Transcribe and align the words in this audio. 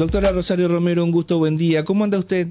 Doctora 0.00 0.32
Rosario 0.32 0.66
Romero, 0.66 1.04
un 1.04 1.12
gusto, 1.12 1.36
buen 1.36 1.58
día. 1.58 1.84
¿Cómo 1.84 2.04
anda 2.04 2.18
usted? 2.18 2.46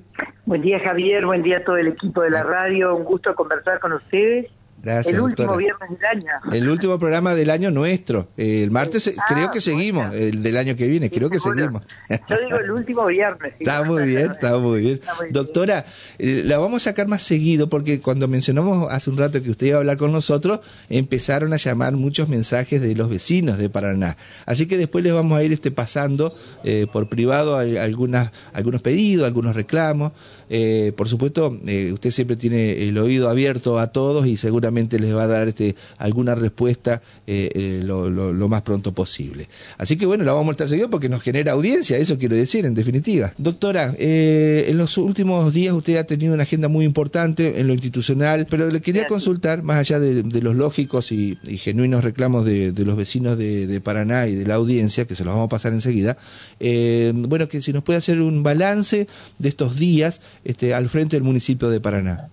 Buen 0.45 0.61
día 0.61 0.79
Javier, 0.85 1.25
buen 1.25 1.41
día 1.41 1.57
a 1.57 1.63
todo 1.63 1.77
el 1.77 1.87
equipo 1.87 2.21
de 2.21 2.29
la 2.29 2.43
radio, 2.43 2.95
un 2.95 3.03
gusto 3.03 3.33
conversar 3.33 3.79
con 3.79 3.91
ustedes 3.91 4.51
Gracias, 4.81 5.13
el 5.15 5.21
último 5.21 5.47
doctora. 5.53 5.57
viernes 5.57 5.89
del 5.99 6.05
año. 6.05 6.31
El 6.51 6.69
último 6.69 6.97
programa 6.99 7.35
del 7.35 7.49
año 7.49 7.69
nuestro. 7.71 8.29
El 8.37 8.71
martes 8.71 9.13
Ah, 9.17 9.23
creo 9.27 9.51
que 9.51 9.59
seguimos, 9.59 10.07
bueno. 10.07 10.23
el 10.23 10.41
del 10.41 10.55
año 10.55 10.75
que 10.75 10.87
viene, 10.87 11.09
creo 11.09 11.29
que 11.29 11.39
seguro. 11.39 11.55
seguimos. 11.57 11.81
Yo 12.29 12.37
digo 12.45 12.57
el 12.59 12.71
último 12.71 13.05
viernes. 13.07 13.53
Está 13.59 13.83
muy 13.83 14.03
bien, 14.03 14.31
está 14.31 14.57
muy 14.57 14.79
bien. 14.81 14.93
Está 14.95 15.13
muy 15.15 15.25
bien. 15.25 15.33
Doctora, 15.33 15.85
eh, 16.17 16.43
la 16.45 16.57
vamos 16.57 16.83
a 16.85 16.89
sacar 16.91 17.07
más 17.07 17.23
seguido 17.23 17.67
porque 17.69 17.99
cuando 17.99 18.27
mencionamos 18.29 18.91
hace 18.91 19.09
un 19.09 19.17
rato 19.17 19.43
que 19.43 19.49
usted 19.51 19.67
iba 19.67 19.75
a 19.75 19.79
hablar 19.79 19.97
con 19.97 20.11
nosotros, 20.13 20.59
empezaron 20.89 21.51
a 21.51 21.57
llamar 21.57 21.93
muchos 21.93 22.29
mensajes 22.29 22.81
de 22.81 22.95
los 22.95 23.09
vecinos 23.09 23.57
de 23.57 23.69
Paraná. 23.69 24.15
Así 24.45 24.65
que 24.65 24.77
después 24.77 25.03
les 25.03 25.13
vamos 25.13 25.37
a 25.37 25.43
ir 25.43 25.51
este 25.51 25.71
pasando 25.71 26.33
eh, 26.63 26.87
por 26.91 27.09
privado 27.09 27.57
algunas, 27.57 28.31
algunos 28.53 28.81
pedidos, 28.81 29.27
algunos 29.27 29.55
reclamos. 29.55 30.13
Eh, 30.49 30.93
por 30.95 31.09
supuesto, 31.09 31.59
eh, 31.67 31.91
usted 31.91 32.11
siempre 32.11 32.37
tiene 32.37 32.87
el 32.87 32.97
oído 32.97 33.29
abierto 33.29 33.77
a 33.77 33.87
todos 33.87 34.25
y 34.25 34.37
seguramente 34.37 34.68
les 34.99 35.13
va 35.15 35.23
a 35.23 35.27
dar 35.27 35.47
este, 35.47 35.75
alguna 35.97 36.35
respuesta 36.35 37.01
eh, 37.27 37.49
eh, 37.53 37.81
lo, 37.83 38.09
lo- 38.09 38.33
lo 38.33 38.47
más 38.47 38.61
pronto 38.61 38.91
posible. 38.93 39.47
Así 39.77 39.97
que 39.97 40.05
bueno, 40.05 40.23
la 40.23 40.33
vamos 40.33 40.49
a 40.49 40.51
estar 40.51 40.69
seguido 40.69 40.89
porque 40.89 41.09
nos 41.09 41.21
genera 41.21 41.51
audiencia, 41.53 41.97
eso 41.97 42.17
quiero 42.17 42.35
decir, 42.35 42.65
en 42.65 42.73
definitiva. 42.73 43.31
Doctora, 43.37 43.93
eh, 43.97 44.65
en 44.69 44.77
los 44.77 44.97
últimos 44.97 45.53
días 45.53 45.73
usted 45.73 45.97
ha 45.97 46.03
tenido 46.05 46.33
una 46.33 46.43
agenda 46.43 46.67
muy 46.67 46.85
importante 46.85 47.59
en 47.59 47.67
lo 47.67 47.73
institucional, 47.73 48.47
pero 48.49 48.69
le 48.69 48.81
quería 48.81 49.07
consultar, 49.07 49.63
más 49.63 49.77
allá 49.77 49.99
de, 49.99 50.23
de 50.23 50.41
los 50.41 50.55
lógicos 50.55 51.11
y, 51.11 51.37
y 51.47 51.57
genuinos 51.57 52.03
reclamos 52.03 52.45
de, 52.45 52.71
de 52.71 52.85
los 52.85 52.95
vecinos 52.95 53.37
de, 53.37 53.67
de 53.67 53.81
Paraná 53.81 54.27
y 54.27 54.35
de 54.35 54.45
la 54.45 54.55
audiencia, 54.55 55.05
que 55.05 55.15
se 55.15 55.23
los 55.23 55.33
vamos 55.33 55.47
a 55.47 55.49
pasar 55.49 55.73
enseguida, 55.73 56.17
eh, 56.59 57.11
bueno, 57.15 57.47
que 57.47 57.61
si 57.61 57.73
nos 57.73 57.83
puede 57.83 57.97
hacer 57.97 58.21
un 58.21 58.43
balance 58.43 59.07
de 59.37 59.49
estos 59.49 59.77
días 59.77 60.21
este, 60.43 60.73
al 60.73 60.89
frente 60.89 61.15
del 61.15 61.23
municipio 61.23 61.69
de 61.69 61.79
Paraná. 61.79 62.29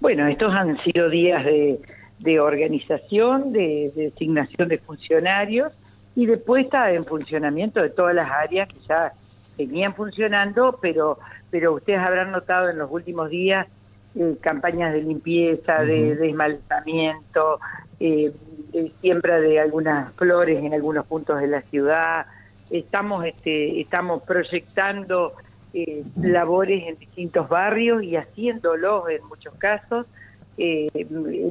Bueno, 0.00 0.26
estos 0.26 0.52
han 0.54 0.76
sido 0.84 1.08
días 1.08 1.44
de, 1.44 1.80
de 2.18 2.40
organización, 2.40 3.52
de, 3.52 3.92
de 3.94 4.04
designación 4.04 4.68
de 4.68 4.78
funcionarios 4.78 5.72
y 6.14 6.26
de 6.26 6.36
puesta 6.36 6.92
en 6.92 7.04
funcionamiento 7.04 7.80
de 7.80 7.90
todas 7.90 8.14
las 8.14 8.30
áreas 8.30 8.68
que 8.68 8.80
ya 8.88 9.12
venían 9.56 9.94
funcionando, 9.94 10.78
pero, 10.80 11.18
pero 11.50 11.74
ustedes 11.74 12.00
habrán 12.00 12.32
notado 12.32 12.70
en 12.70 12.78
los 12.78 12.90
últimos 12.90 13.30
días 13.30 13.66
eh, 14.14 14.36
campañas 14.40 14.92
de 14.92 15.02
limpieza, 15.02 15.82
de 15.82 16.12
Ujú. 16.12 16.20
desmalezamiento, 16.20 17.60
eh, 18.00 18.32
de 18.72 18.92
siembra 19.00 19.40
de 19.40 19.58
algunas 19.60 20.12
flores 20.14 20.62
en 20.62 20.74
algunos 20.74 21.06
puntos 21.06 21.40
de 21.40 21.46
la 21.46 21.62
ciudad. 21.62 22.26
Estamos, 22.70 23.24
este, 23.24 23.80
estamos 23.80 24.22
proyectando 24.22 25.34
eh, 25.74 26.04
labores 26.22 26.84
en 26.86 26.96
distintos 26.98 27.48
barrios 27.48 28.02
y 28.02 28.16
haciéndolos 28.16 29.08
en 29.10 29.26
muchos 29.26 29.54
casos. 29.54 30.06
Eh, 30.56 30.88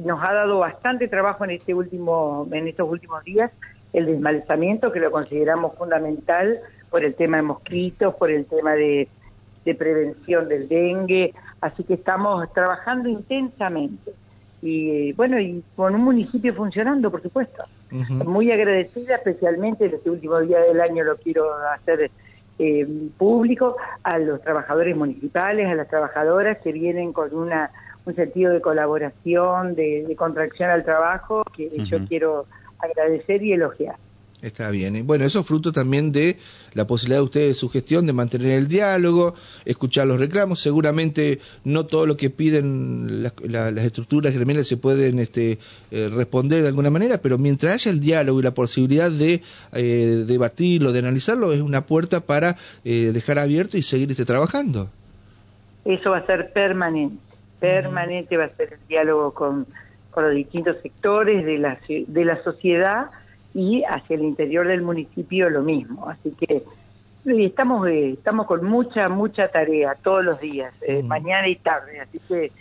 nos 0.02 0.22
ha 0.22 0.32
dado 0.32 0.60
bastante 0.60 1.08
trabajo 1.08 1.44
en 1.44 1.50
este 1.50 1.74
último, 1.74 2.48
en 2.50 2.66
estos 2.66 2.88
últimos 2.88 3.22
días 3.22 3.50
el 3.92 4.06
desmalezamiento 4.06 4.90
que 4.90 4.98
lo 4.98 5.10
consideramos 5.10 5.76
fundamental 5.76 6.58
por 6.90 7.04
el 7.04 7.14
tema 7.14 7.36
de 7.36 7.42
mosquitos, 7.42 8.14
por 8.14 8.30
el 8.30 8.46
tema 8.46 8.72
de, 8.74 9.08
de 9.64 9.74
prevención 9.74 10.48
del 10.48 10.68
dengue, 10.68 11.32
así 11.60 11.84
que 11.84 11.94
estamos 11.94 12.52
trabajando 12.52 13.08
intensamente. 13.08 14.12
Y 14.62 14.90
eh, 14.90 15.14
bueno 15.14 15.38
y 15.38 15.62
con 15.76 15.94
un 15.94 16.02
municipio 16.02 16.54
funcionando 16.54 17.10
por 17.10 17.22
supuesto. 17.22 17.64
Muy 18.26 18.50
agradecida 18.50 19.16
especialmente 19.16 19.84
en 19.84 19.94
este 19.94 20.10
último 20.10 20.40
día 20.40 20.60
del 20.60 20.80
año 20.80 21.04
lo 21.04 21.16
quiero 21.16 21.54
hacer 21.68 22.10
eh, 22.58 22.86
público 23.18 23.76
a 24.02 24.18
los 24.18 24.40
trabajadores 24.42 24.96
municipales, 24.96 25.66
a 25.68 25.74
las 25.74 25.88
trabajadoras 25.88 26.58
que 26.58 26.72
vienen 26.72 27.12
con 27.12 27.34
una 27.34 27.70
un 28.06 28.14
sentido 28.14 28.52
de 28.52 28.60
colaboración, 28.60 29.74
de, 29.74 30.04
de 30.06 30.16
contracción 30.16 30.70
al 30.70 30.84
trabajo 30.84 31.42
que 31.56 31.70
yo 31.86 32.06
quiero 32.06 32.46
agradecer 32.78 33.42
y 33.42 33.52
elogiar. 33.52 33.96
Está 34.44 34.70
bien. 34.70 34.94
Y 34.96 35.00
Bueno, 35.00 35.24
eso 35.24 35.40
es 35.40 35.46
fruto 35.46 35.72
también 35.72 36.12
de 36.12 36.36
la 36.74 36.86
posibilidad 36.86 37.20
de 37.20 37.24
ustedes, 37.24 37.48
de 37.48 37.54
su 37.54 37.70
gestión, 37.70 38.04
de 38.06 38.12
mantener 38.12 38.50
el 38.58 38.68
diálogo, 38.68 39.34
escuchar 39.64 40.06
los 40.06 40.20
reclamos. 40.20 40.60
Seguramente 40.60 41.38
no 41.64 41.86
todo 41.86 42.04
lo 42.04 42.16
que 42.18 42.28
piden 42.28 43.22
las, 43.22 43.32
la- 43.42 43.70
las 43.70 43.84
estructuras 43.84 44.34
gremiales 44.34 44.68
se 44.68 44.76
pueden 44.76 45.18
este, 45.18 45.58
eh, 45.90 46.10
responder 46.12 46.60
de 46.60 46.68
alguna 46.68 46.90
manera, 46.90 47.18
pero 47.22 47.38
mientras 47.38 47.72
haya 47.74 47.90
el 47.90 48.00
diálogo 48.00 48.40
y 48.40 48.42
la 48.42 48.52
posibilidad 48.52 49.10
de 49.10 49.40
eh, 49.72 50.24
debatirlo, 50.26 50.92
de 50.92 50.98
analizarlo, 50.98 51.52
es 51.54 51.62
una 51.62 51.86
puerta 51.86 52.20
para 52.20 52.56
eh, 52.84 53.12
dejar 53.14 53.38
abierto 53.38 53.78
y 53.78 53.82
seguir 53.82 54.10
este, 54.10 54.26
trabajando. 54.26 54.90
Eso 55.86 56.10
va 56.10 56.18
a 56.18 56.26
ser 56.26 56.52
permanente, 56.52 57.16
permanente 57.60 58.36
va 58.36 58.44
a 58.44 58.50
ser 58.50 58.74
el 58.74 58.88
diálogo 58.88 59.32
con, 59.32 59.66
con 60.10 60.24
los 60.24 60.34
distintos 60.34 60.76
sectores 60.82 61.46
de 61.46 61.56
la, 61.58 61.78
de 61.88 62.24
la 62.26 62.42
sociedad 62.44 63.06
y 63.54 63.84
hacia 63.84 64.16
el 64.16 64.24
interior 64.24 64.66
del 64.66 64.82
municipio 64.82 65.48
lo 65.48 65.62
mismo. 65.62 66.08
Así 66.08 66.30
que 66.32 66.64
estamos 67.24 67.86
eh, 67.88 68.10
estamos 68.12 68.46
con 68.46 68.64
mucha, 68.64 69.08
mucha 69.08 69.48
tarea 69.48 69.94
todos 70.02 70.24
los 70.24 70.40
días, 70.40 70.74
eh, 70.86 71.02
Mm. 71.02 71.06
mañana 71.06 71.48
y 71.48 71.56
tarde. 71.56 72.00
Así 72.00 72.18
que 72.28 72.52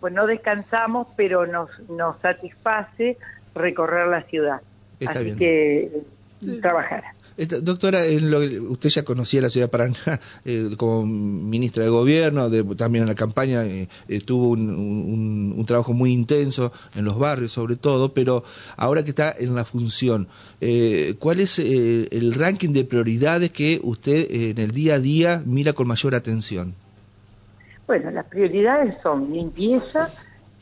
pues 0.00 0.12
no 0.12 0.26
descansamos, 0.26 1.08
pero 1.16 1.46
nos, 1.46 1.70
nos 1.88 2.18
satisface 2.20 3.16
recorrer 3.54 4.08
la 4.08 4.22
ciudad. 4.22 4.60
Está 5.00 5.12
Así 5.14 5.24
bien. 5.24 5.38
que 5.38 5.80
eh, 5.84 6.60
trabajar. 6.60 7.04
Doctora, 7.46 8.06
en 8.06 8.30
lo- 8.30 8.40
usted 8.70 8.88
ya 8.90 9.02
conocía 9.04 9.40
la 9.42 9.50
ciudad 9.50 9.66
de 9.66 9.70
Paraná 9.70 9.96
eh, 10.44 10.70
como 10.76 11.04
ministra 11.06 11.84
de 11.84 11.90
gobierno, 11.90 12.50
de- 12.50 12.62
también 12.76 13.02
en 13.02 13.08
la 13.08 13.14
campaña 13.14 13.64
eh, 13.64 13.88
tuvo 14.24 14.48
un, 14.50 15.64
trabajo 15.66 15.92
muy 15.92 16.12
intenso 16.12 16.72
en 16.96 17.04
los 17.04 17.18
barrios 17.18 17.52
sobre 17.52 17.76
todo, 17.76 18.12
pero 18.12 18.42
ahora 18.76 19.02
que 19.04 19.10
está 19.10 19.34
en 19.38 19.54
la 19.54 19.64
función, 19.64 20.28
eh, 20.60 21.14
¿cuál 21.18 21.40
es 21.40 21.58
eh, 21.58 22.08
el 22.10 22.34
ranking 22.34 22.70
de 22.70 22.84
prioridades 22.84 23.50
que 23.52 23.80
usted 23.82 24.26
eh, 24.30 24.50
en 24.50 24.58
el 24.58 24.70
día 24.72 24.94
a 24.94 24.98
día 24.98 25.42
mira 25.46 25.72
con 25.72 25.86
mayor 25.88 26.14
atención? 26.14 26.74
Bueno, 27.86 28.10
las 28.10 28.26
prioridades 28.26 28.96
son 29.02 29.32
limpieza 29.32 30.08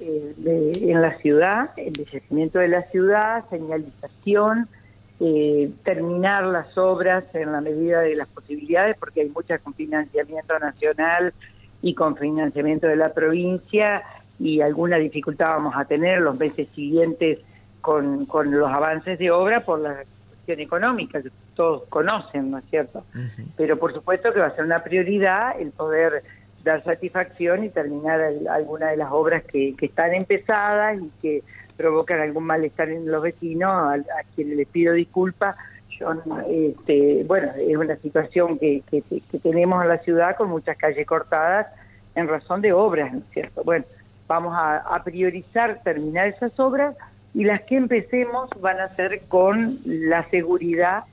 en 0.00 1.00
la 1.02 1.18
ciudad, 1.18 1.70
embellecimiento 1.76 2.58
de 2.58 2.68
la 2.68 2.82
ciudad, 2.84 3.44
señalización, 3.50 4.68
eh, 5.20 5.70
terminar 5.84 6.44
las 6.44 6.76
obras 6.78 7.24
en 7.34 7.52
la 7.52 7.60
medida 7.60 8.00
de 8.00 8.16
las 8.16 8.28
posibilidades, 8.28 8.96
porque 8.98 9.20
hay 9.20 9.28
muchas 9.28 9.60
con 9.60 9.74
financiamiento 9.74 10.58
nacional 10.58 11.32
y 11.82 11.94
con 11.94 12.16
financiamiento 12.16 12.86
de 12.86 12.96
la 12.96 13.12
provincia, 13.12 14.02
y 14.38 14.60
alguna 14.62 14.96
dificultad 14.96 15.48
vamos 15.48 15.74
a 15.76 15.84
tener 15.84 16.20
los 16.20 16.38
meses 16.38 16.68
siguientes 16.74 17.38
con, 17.82 18.24
con 18.26 18.50
los 18.50 18.70
avances 18.72 19.18
de 19.18 19.30
obra 19.30 19.60
por 19.60 19.78
la 19.80 20.02
cuestión 20.28 20.60
económica, 20.60 21.20
que 21.22 21.30
todos 21.54 21.84
conocen, 21.88 22.50
¿no 22.50 22.58
es 22.58 22.64
cierto? 22.70 23.04
pero 23.56 23.78
por 23.78 23.92
supuesto 23.92 24.32
que 24.32 24.40
va 24.40 24.46
a 24.46 24.54
ser 24.56 24.64
una 24.64 24.82
prioridad 24.82 25.60
el 25.60 25.70
poder 25.72 26.22
dar 26.64 26.82
satisfacción 26.84 27.64
y 27.64 27.68
terminar 27.68 28.20
el- 28.20 28.48
alguna 28.48 28.88
de 28.90 28.96
las 28.96 29.10
obras 29.12 29.42
que, 29.44 29.74
que 29.76 29.86
están 29.86 30.14
empezadas 30.14 30.98
y 31.00 31.10
que 31.20 31.42
provocan 31.80 32.20
algún 32.20 32.44
malestar 32.44 32.90
en 32.90 33.10
los 33.10 33.22
vecinos, 33.22 33.70
a, 33.72 33.96
quienes 34.34 34.58
les 34.58 34.68
pido 34.68 34.92
disculpas. 34.92 35.56
Yo, 35.98 36.12
este, 36.46 37.24
bueno, 37.26 37.52
es 37.58 37.74
una 37.74 37.96
situación 37.96 38.58
que, 38.58 38.82
que, 38.90 39.02
tenemos 39.42 39.82
en 39.82 39.88
la 39.88 39.98
ciudad 39.98 40.36
con 40.36 40.50
muchas 40.50 40.76
calles 40.76 41.06
cortadas 41.06 41.68
en 42.14 42.28
razón 42.28 42.60
de 42.60 42.74
obras, 42.74 43.14
¿no 43.14 43.20
es 43.20 43.24
cierto? 43.32 43.64
Bueno, 43.64 43.86
vamos 44.28 44.54
a, 44.54 44.76
a 44.76 45.02
priorizar 45.02 45.80
terminar 45.82 46.28
esas 46.28 46.60
obras 46.60 46.94
y 47.32 47.44
las 47.44 47.62
que 47.62 47.76
empecemos 47.76 48.50
van 48.60 48.78
a 48.80 48.88
ser 48.88 49.22
con 49.28 49.78
la 49.86 50.28
seguridad 50.28 51.04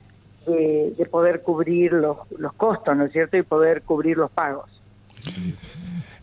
de, 0.46 0.92
de 0.98 1.06
poder 1.06 1.40
cubrir 1.40 1.94
los, 1.94 2.18
los 2.38 2.52
costos, 2.52 2.94
¿no 2.94 3.06
es 3.06 3.12
cierto? 3.12 3.38
Y 3.38 3.42
poder 3.42 3.80
cubrir 3.82 4.18
los 4.18 4.30
pagos. 4.30 4.68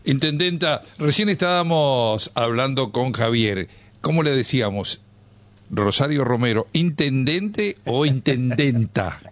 Intendenta, 0.04 0.82
recién 0.98 1.28
estábamos 1.30 2.30
hablando 2.36 2.92
con 2.92 3.12
Javier. 3.12 3.66
¿Cómo 4.06 4.22
le 4.22 4.30
decíamos? 4.30 5.00
Rosario 5.68 6.22
Romero, 6.24 6.68
¿intendente 6.72 7.76
o 7.86 8.06
intendenta? 8.06 9.18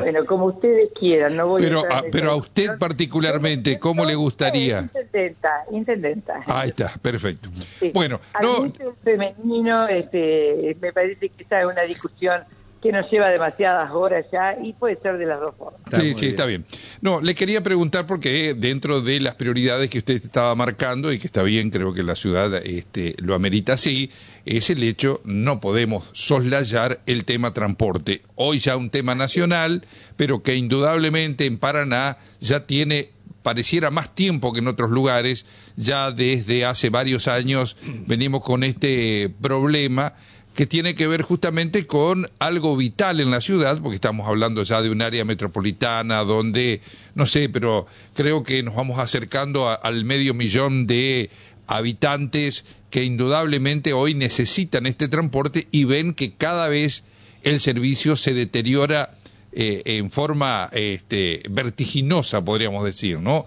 Bueno, 0.00 0.26
como 0.26 0.44
ustedes 0.44 0.90
quieran, 1.00 1.34
no 1.34 1.46
voy 1.46 1.62
Pero 1.62 1.82
a... 1.90 2.00
a, 2.00 2.02
pero 2.12 2.30
a 2.30 2.36
usted 2.36 2.76
particularmente, 2.76 3.78
¿cómo 3.78 4.04
le 4.04 4.16
gustaría? 4.16 4.80
Intendenta, 4.80 5.64
intendenta. 5.70 6.42
Ahí 6.44 6.68
está, 6.68 6.92
perfecto. 7.00 7.48
Sí. 7.80 7.90
Bueno, 7.94 8.20
Al 8.34 8.44
no, 8.44 8.72
femenino, 9.02 9.88
este, 9.88 10.76
me 10.78 10.92
parece 10.92 11.30
que 11.30 11.42
esa 11.42 11.62
es 11.62 11.66
una 11.68 11.84
discusión 11.84 12.42
que 12.82 12.92
nos 12.92 13.10
lleva 13.10 13.28
demasiadas 13.30 13.90
horas 13.92 14.24
ya 14.32 14.56
y 14.62 14.72
puede 14.72 14.96
ser 15.00 15.18
de 15.18 15.26
las 15.26 15.40
dos 15.40 15.54
formas. 15.56 15.80
sí, 15.92 16.14
sí, 16.14 16.26
está 16.26 16.46
bien. 16.46 16.64
No, 17.00 17.20
le 17.20 17.34
quería 17.34 17.62
preguntar 17.62 18.06
porque 18.06 18.54
dentro 18.54 19.00
de 19.00 19.20
las 19.20 19.34
prioridades 19.34 19.90
que 19.90 19.98
usted 19.98 20.14
estaba 20.14 20.54
marcando 20.54 21.12
y 21.12 21.18
que 21.18 21.26
está 21.26 21.42
bien, 21.42 21.70
creo 21.70 21.92
que 21.92 22.02
la 22.02 22.14
ciudad 22.14 22.54
este, 22.64 23.14
lo 23.18 23.34
amerita 23.34 23.74
así, 23.74 24.10
es 24.44 24.70
el 24.70 24.82
hecho, 24.82 25.20
no 25.24 25.60
podemos 25.60 26.10
soslayar 26.12 27.00
el 27.06 27.24
tema 27.24 27.52
transporte. 27.52 28.22
Hoy 28.36 28.58
ya 28.60 28.76
un 28.76 28.90
tema 28.90 29.14
nacional, 29.14 29.84
pero 30.16 30.42
que 30.42 30.56
indudablemente 30.56 31.46
en 31.46 31.58
Paraná 31.58 32.16
ya 32.40 32.66
tiene 32.66 33.10
pareciera 33.42 33.90
más 33.90 34.14
tiempo 34.14 34.52
que 34.52 34.58
en 34.58 34.68
otros 34.68 34.90
lugares, 34.90 35.46
ya 35.76 36.10
desde 36.10 36.66
hace 36.66 36.90
varios 36.90 37.28
años 37.28 37.76
venimos 38.06 38.42
con 38.42 38.62
este 38.62 39.30
problema 39.40 40.12
que 40.58 40.66
tiene 40.66 40.96
que 40.96 41.06
ver 41.06 41.22
justamente 41.22 41.86
con 41.86 42.28
algo 42.40 42.76
vital 42.76 43.20
en 43.20 43.30
la 43.30 43.40
ciudad, 43.40 43.80
porque 43.80 43.94
estamos 43.94 44.26
hablando 44.26 44.64
ya 44.64 44.82
de 44.82 44.90
un 44.90 45.02
área 45.02 45.24
metropolitana 45.24 46.24
donde, 46.24 46.80
no 47.14 47.26
sé, 47.26 47.48
pero 47.48 47.86
creo 48.12 48.42
que 48.42 48.64
nos 48.64 48.74
vamos 48.74 48.98
acercando 48.98 49.68
al 49.80 50.04
medio 50.04 50.34
millón 50.34 50.88
de 50.88 51.30
habitantes 51.68 52.64
que 52.90 53.04
indudablemente 53.04 53.92
hoy 53.92 54.14
necesitan 54.14 54.86
este 54.86 55.06
transporte 55.06 55.68
y 55.70 55.84
ven 55.84 56.12
que 56.12 56.32
cada 56.32 56.66
vez 56.66 57.04
el 57.44 57.60
servicio 57.60 58.16
se 58.16 58.34
deteriora 58.34 59.12
eh, 59.52 59.82
en 59.84 60.10
forma 60.10 60.70
este, 60.72 61.40
vertiginosa, 61.48 62.44
podríamos 62.44 62.84
decir, 62.84 63.20
¿no? 63.20 63.46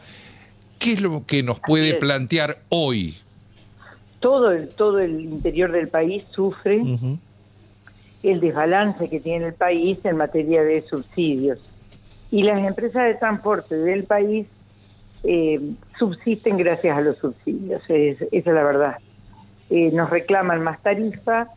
¿Qué 0.80 0.94
es 0.94 1.02
lo 1.02 1.26
que 1.26 1.44
nos 1.44 1.60
puede 1.60 1.96
plantear 1.96 2.62
hoy 2.70 3.16
todo 4.22 4.52
el, 4.52 4.70
todo 4.70 5.00
el 5.00 5.20
interior 5.20 5.72
del 5.72 5.90
país 5.90 6.26
sufre 6.32 6.82
el 8.24 8.40
desbalance 8.40 9.10
que 9.10 9.20
tiene 9.20 9.48
el 9.48 9.54
país 9.54 9.98
en 10.06 10.16
materia 10.16 10.64
de 10.64 10.82
subsidios. 10.84 11.60
Y 12.30 12.44
las 12.44 12.66
empresas 12.66 13.04
de 13.06 13.16
transporte 13.16 13.76
del 13.76 14.06
país 14.06 14.48
eh, 15.24 15.60
subsisten 16.00 16.56
gracias 16.58 16.98
a 16.98 17.02
los 17.02 17.18
subsidios, 17.18 17.82
esa 17.90 18.26
es 18.32 18.46
la 18.46 18.64
verdad. 18.64 18.98
Eh, 19.70 19.92
nos 19.92 20.10
reclaman 20.10 20.62
más 20.62 20.82
tarifa, 20.82 21.48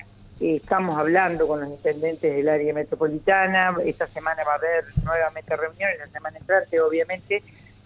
eh, 0.40 0.56
estamos 0.56 0.98
hablando 0.98 1.46
con 1.46 1.60
los 1.60 1.68
intendentes 1.68 2.34
del 2.34 2.48
área 2.48 2.74
metropolitana, 2.74 3.76
esta 3.84 4.06
semana 4.06 4.42
va 4.44 4.52
a 4.52 4.56
haber 4.56 4.84
nuevamente 5.04 5.56
reuniones, 5.56 5.98
la 5.98 6.06
semana 6.08 6.38
entrante 6.38 6.80
obviamente, 6.80 7.42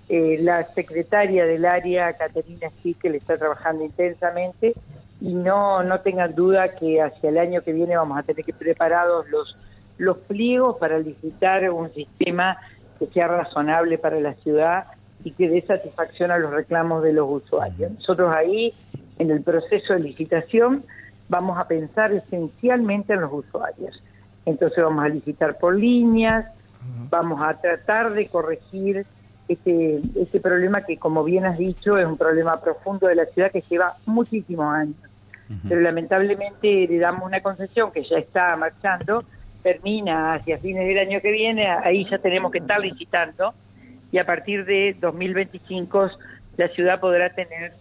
eh, 0.08 0.38
la 0.40 0.64
secretaria 0.64 1.44
del 1.44 1.64
área, 1.66 2.12
Caterina 2.14 2.70
Schickel, 2.78 3.14
está 3.14 3.36
trabajando 3.36 3.84
intensamente 3.84 4.74
y 5.20 5.34
no, 5.34 5.82
no 5.82 6.00
tengan 6.00 6.34
duda 6.34 6.74
que 6.74 7.02
hacia 7.02 7.28
el 7.28 7.38
año 7.38 7.62
que 7.62 7.72
viene 7.72 7.96
vamos 7.96 8.18
a 8.18 8.22
tener 8.22 8.44
que 8.44 8.52
preparados 8.52 9.28
los, 9.28 9.56
los 9.98 10.16
pliegos 10.18 10.76
para 10.78 10.98
licitar 10.98 11.68
un 11.70 11.92
sistema 11.92 12.58
que 12.98 13.06
sea 13.08 13.28
razonable 13.28 13.98
para 13.98 14.18
la 14.20 14.34
ciudad 14.34 14.86
y 15.24 15.32
que 15.32 15.48
dé 15.48 15.60
satisfacción 15.62 16.30
a 16.30 16.38
los 16.38 16.52
reclamos 16.52 17.02
de 17.02 17.12
los 17.12 17.28
usuarios. 17.28 17.92
Nosotros 17.92 18.32
ahí, 18.34 18.72
en 19.18 19.30
el 19.30 19.42
proceso 19.42 19.92
de 19.92 20.00
licitación, 20.00 20.84
vamos 21.28 21.58
a 21.58 21.66
pensar 21.66 22.12
esencialmente 22.12 23.12
en 23.12 23.22
los 23.22 23.32
usuarios. 23.32 24.02
Entonces 24.46 24.82
vamos 24.82 25.04
a 25.04 25.08
licitar 25.08 25.58
por 25.58 25.76
líneas, 25.76 26.46
vamos 27.10 27.40
a 27.42 27.60
tratar 27.60 28.12
de 28.12 28.26
corregir 28.28 29.04
este, 29.48 30.00
este 30.14 30.40
problema 30.40 30.82
que, 30.84 30.98
como 30.98 31.24
bien 31.24 31.46
has 31.46 31.58
dicho, 31.58 31.98
es 31.98 32.06
un 32.06 32.16
problema 32.16 32.60
profundo 32.60 33.06
de 33.06 33.14
la 33.14 33.24
ciudad 33.26 33.50
que 33.50 33.62
lleva 33.68 33.94
muchísimos 34.06 34.74
años. 34.74 34.96
Pero 35.66 35.80
lamentablemente 35.80 36.86
le 36.86 36.98
damos 36.98 37.24
una 37.24 37.40
concesión 37.40 37.90
que 37.90 38.04
ya 38.04 38.18
está 38.18 38.54
marchando, 38.56 39.24
termina 39.62 40.34
hacia 40.34 40.58
fines 40.58 40.86
del 40.86 40.98
año 40.98 41.22
que 41.22 41.32
viene, 41.32 41.66
ahí 41.66 42.06
ya 42.10 42.18
tenemos 42.18 42.52
que 42.52 42.58
estar 42.58 42.78
licitando 42.78 43.54
y 44.12 44.18
a 44.18 44.26
partir 44.26 44.64
de 44.64 44.96
2025 45.00 46.10
la 46.56 46.68
ciudad 46.68 47.00
podrá 47.00 47.30
tener 47.30 47.72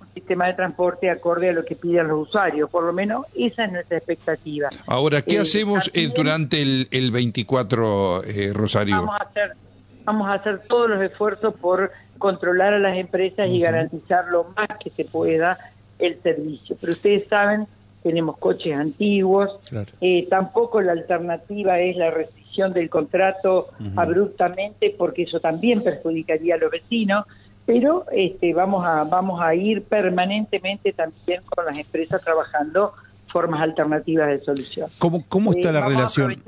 un 0.00 0.06
sistema 0.14 0.46
de 0.46 0.54
transporte 0.54 1.10
acorde 1.10 1.50
a 1.50 1.52
lo 1.52 1.64
que 1.64 1.76
piden 1.76 2.08
los 2.08 2.28
usuarios, 2.28 2.70
por 2.70 2.84
lo 2.84 2.92
menos 2.92 3.26
esa 3.34 3.64
es 3.64 3.72
nuestra 3.72 3.98
expectativa. 3.98 4.68
Ahora, 4.86 5.22
¿qué 5.22 5.36
eh, 5.36 5.40
hacemos 5.40 5.90
eh, 5.94 6.10
durante 6.14 6.62
el, 6.62 6.88
el 6.90 7.10
24, 7.10 8.24
eh, 8.24 8.52
Rosario? 8.52 8.96
Vamos 8.96 9.20
a 9.20 9.24
hacer 9.24 9.56
vamos 10.04 10.28
a 10.28 10.34
hacer 10.34 10.60
todos 10.68 10.88
los 10.88 11.02
esfuerzos 11.02 11.54
por 11.54 11.90
controlar 12.18 12.74
a 12.74 12.78
las 12.78 12.96
empresas 12.96 13.48
y 13.48 13.60
garantizar 13.60 14.28
lo 14.28 14.44
más 14.56 14.68
que 14.82 14.90
se 14.90 15.04
pueda 15.04 15.58
el 15.98 16.20
servicio. 16.22 16.76
Pero 16.80 16.92
ustedes 16.92 17.28
saben, 17.28 17.66
tenemos 18.02 18.38
coches 18.38 18.74
antiguos, 18.74 19.58
eh, 20.00 20.26
tampoco 20.28 20.80
la 20.80 20.92
alternativa 20.92 21.78
es 21.80 21.96
la 21.96 22.10
restricción 22.10 22.72
del 22.72 22.88
contrato 22.88 23.68
abruptamente, 23.96 24.94
porque 24.96 25.22
eso 25.22 25.40
también 25.40 25.82
perjudicaría 25.82 26.54
a 26.54 26.58
los 26.58 26.70
vecinos, 26.70 27.26
pero 27.66 28.06
este, 28.12 28.52
vamos, 28.54 28.84
a, 28.84 29.04
vamos 29.04 29.40
a 29.40 29.54
ir 29.54 29.82
permanentemente 29.84 30.92
también 30.92 31.42
con 31.44 31.64
las 31.66 31.78
empresas 31.78 32.22
trabajando 32.22 32.94
formas 33.30 33.60
alternativas 33.60 34.28
de 34.28 34.40
solución. 34.40 34.88
¿Cómo, 34.98 35.24
cómo 35.28 35.52
está 35.52 35.70
eh, 35.70 35.72
la 35.72 35.86
relación? 35.86 36.42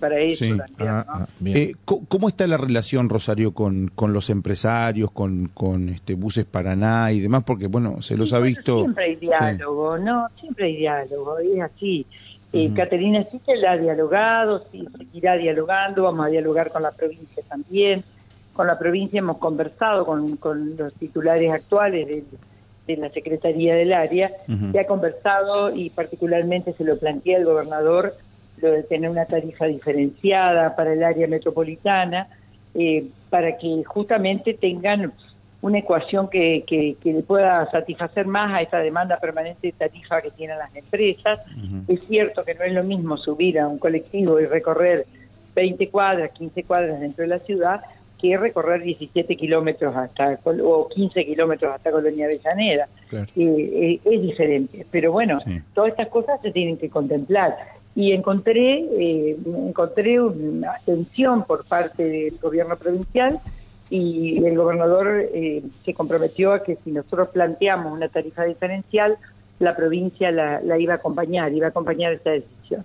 para 0.00 0.18
eso. 0.18 0.44
Ah, 0.80 1.04
ah, 1.08 1.26
eh, 1.44 1.74
¿Cómo 1.84 2.28
está 2.28 2.46
la 2.46 2.56
relación, 2.56 3.08
Rosario, 3.08 3.52
con, 3.52 3.88
con 3.94 4.12
los 4.12 4.30
empresarios, 4.30 5.10
con, 5.10 5.50
con 5.52 5.88
este 5.88 6.14
Buses 6.14 6.44
Paraná 6.44 7.12
y 7.12 7.20
demás? 7.20 7.44
Porque, 7.44 7.66
bueno, 7.66 8.02
se 8.02 8.16
los 8.16 8.32
ha 8.32 8.38
visto... 8.38 8.80
Siempre 8.80 9.04
hay 9.04 9.16
diálogo, 9.16 9.98
¿no? 9.98 10.28
Siempre 10.40 10.66
hay 10.66 10.76
diálogo, 10.76 11.38
es 11.38 11.60
así. 11.60 12.06
Eh, 12.52 12.72
Caterina 12.72 13.24
sí 13.24 13.40
que 13.44 13.56
la 13.56 13.72
ha 13.72 13.76
dialogado, 13.76 14.64
sí, 14.70 14.86
seguirá 14.96 15.36
dialogando, 15.36 16.04
vamos 16.04 16.26
a 16.26 16.28
dialogar 16.28 16.70
con 16.70 16.82
la 16.82 16.92
provincia 16.92 17.42
también. 17.48 18.04
Con 18.52 18.68
la 18.68 18.78
provincia 18.78 19.18
hemos 19.18 19.38
conversado 19.38 20.06
con, 20.06 20.36
con 20.36 20.76
los 20.76 20.94
titulares 20.94 21.50
actuales 21.50 22.06
del 22.06 22.24
de 22.86 22.96
la 22.96 23.10
Secretaría 23.10 23.74
del 23.74 23.92
Área, 23.92 24.30
se 24.72 24.78
ha 24.78 24.86
conversado 24.86 25.74
y 25.74 25.90
particularmente 25.90 26.72
se 26.74 26.84
lo 26.84 26.98
plantea 26.98 27.38
el 27.38 27.44
gobernador 27.44 28.14
lo 28.60 28.70
de 28.70 28.82
tener 28.84 29.10
una 29.10 29.26
tarifa 29.26 29.66
diferenciada 29.66 30.76
para 30.76 30.92
el 30.92 31.02
área 31.02 31.26
metropolitana, 31.26 32.28
eh, 32.74 33.04
para 33.30 33.56
que 33.58 33.82
justamente 33.84 34.54
tengan 34.54 35.12
una 35.60 35.78
ecuación 35.78 36.28
que, 36.28 36.62
que, 36.66 36.96
le 37.04 37.22
pueda 37.22 37.70
satisfacer 37.70 38.26
más 38.26 38.52
a 38.52 38.60
esta 38.60 38.80
demanda 38.80 39.18
permanente 39.18 39.68
de 39.68 39.72
tarifa 39.72 40.20
que 40.20 40.30
tienen 40.30 40.58
las 40.58 40.76
empresas. 40.76 41.40
Es 41.88 42.04
cierto 42.04 42.44
que 42.44 42.54
no 42.54 42.64
es 42.64 42.72
lo 42.74 42.84
mismo 42.84 43.16
subir 43.16 43.58
a 43.58 43.66
un 43.66 43.78
colectivo 43.78 44.38
y 44.38 44.46
recorrer 44.46 45.06
20 45.54 45.88
cuadras, 45.88 46.32
15 46.32 46.64
cuadras 46.64 47.00
dentro 47.00 47.22
de 47.22 47.28
la 47.28 47.38
ciudad, 47.38 47.80
que 48.24 48.38
recorrer 48.38 48.82
17 48.82 49.36
kilómetros 49.36 49.94
hasta 49.94 50.38
o 50.46 50.88
15 50.88 51.26
kilómetros 51.26 51.74
hasta 51.74 51.90
Colonia 51.90 52.24
Avellaneda. 52.24 52.88
Eh, 53.12 53.26
eh, 53.36 54.00
es 54.02 54.22
diferente, 54.22 54.86
pero 54.90 55.12
bueno, 55.12 55.38
todas 55.74 55.90
estas 55.90 56.08
cosas 56.08 56.40
se 56.40 56.50
tienen 56.50 56.78
que 56.78 56.88
contemplar. 56.88 57.54
Y 57.94 58.12
encontré, 58.12 58.78
eh, 58.78 59.36
encontré 59.46 60.20
una 60.20 60.72
atención 60.72 61.44
por 61.44 61.64
parte 61.66 62.02
del 62.02 62.38
gobierno 62.38 62.76
provincial 62.76 63.38
y 63.90 64.42
el 64.42 64.56
gobernador 64.56 65.28
se 65.84 65.94
comprometió 65.94 66.54
a 66.54 66.62
que 66.62 66.76
si 66.76 66.90
nosotros 66.92 67.28
planteamos 67.28 67.92
una 67.92 68.08
tarifa 68.08 68.44
diferencial, 68.44 69.18
la 69.58 69.76
provincia 69.76 70.32
la, 70.32 70.62
la 70.62 70.78
iba 70.78 70.94
a 70.94 70.96
acompañar, 70.96 71.52
iba 71.52 71.66
a 71.66 71.70
acompañar 71.70 72.14
esta 72.14 72.30
decisión. 72.30 72.84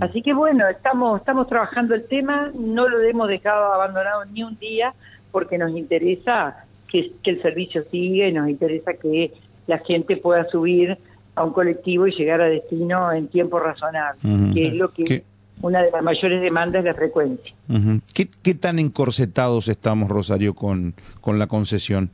Así 0.00 0.22
que 0.22 0.32
bueno, 0.32 0.66
estamos, 0.68 1.20
estamos 1.20 1.46
trabajando 1.48 1.94
el 1.94 2.06
tema, 2.06 2.50
no 2.58 2.88
lo 2.88 3.00
hemos 3.02 3.28
dejado 3.28 3.72
abandonado 3.72 4.24
ni 4.26 4.42
un 4.42 4.58
día 4.58 4.94
porque 5.30 5.58
nos 5.58 5.70
interesa 5.70 6.64
que, 6.88 7.12
el 7.24 7.42
servicio 7.42 7.84
siga 7.84 8.28
y 8.28 8.32
nos 8.32 8.48
interesa 8.48 8.94
que 8.94 9.32
la 9.66 9.78
gente 9.78 10.16
pueda 10.16 10.48
subir 10.48 10.96
a 11.34 11.44
un 11.44 11.52
colectivo 11.52 12.06
y 12.06 12.12
llegar 12.12 12.40
a 12.40 12.46
destino 12.46 13.12
en 13.12 13.28
tiempo 13.28 13.60
razonable, 13.60 14.20
que 14.54 14.68
es 14.68 14.74
lo 14.74 14.90
que 14.90 15.24
una 15.60 15.82
de 15.82 15.90
las 15.90 16.02
mayores 16.02 16.40
demandas 16.40 16.84
de 16.84 16.90
la 16.90 16.94
frecuencia. 16.94 17.54
¿Qué, 18.14 18.54
tan 18.54 18.78
encorsetados 18.78 19.68
estamos, 19.68 20.08
Rosario, 20.08 20.54
con, 20.54 20.94
con 21.20 21.38
la 21.38 21.46
concesión? 21.46 22.10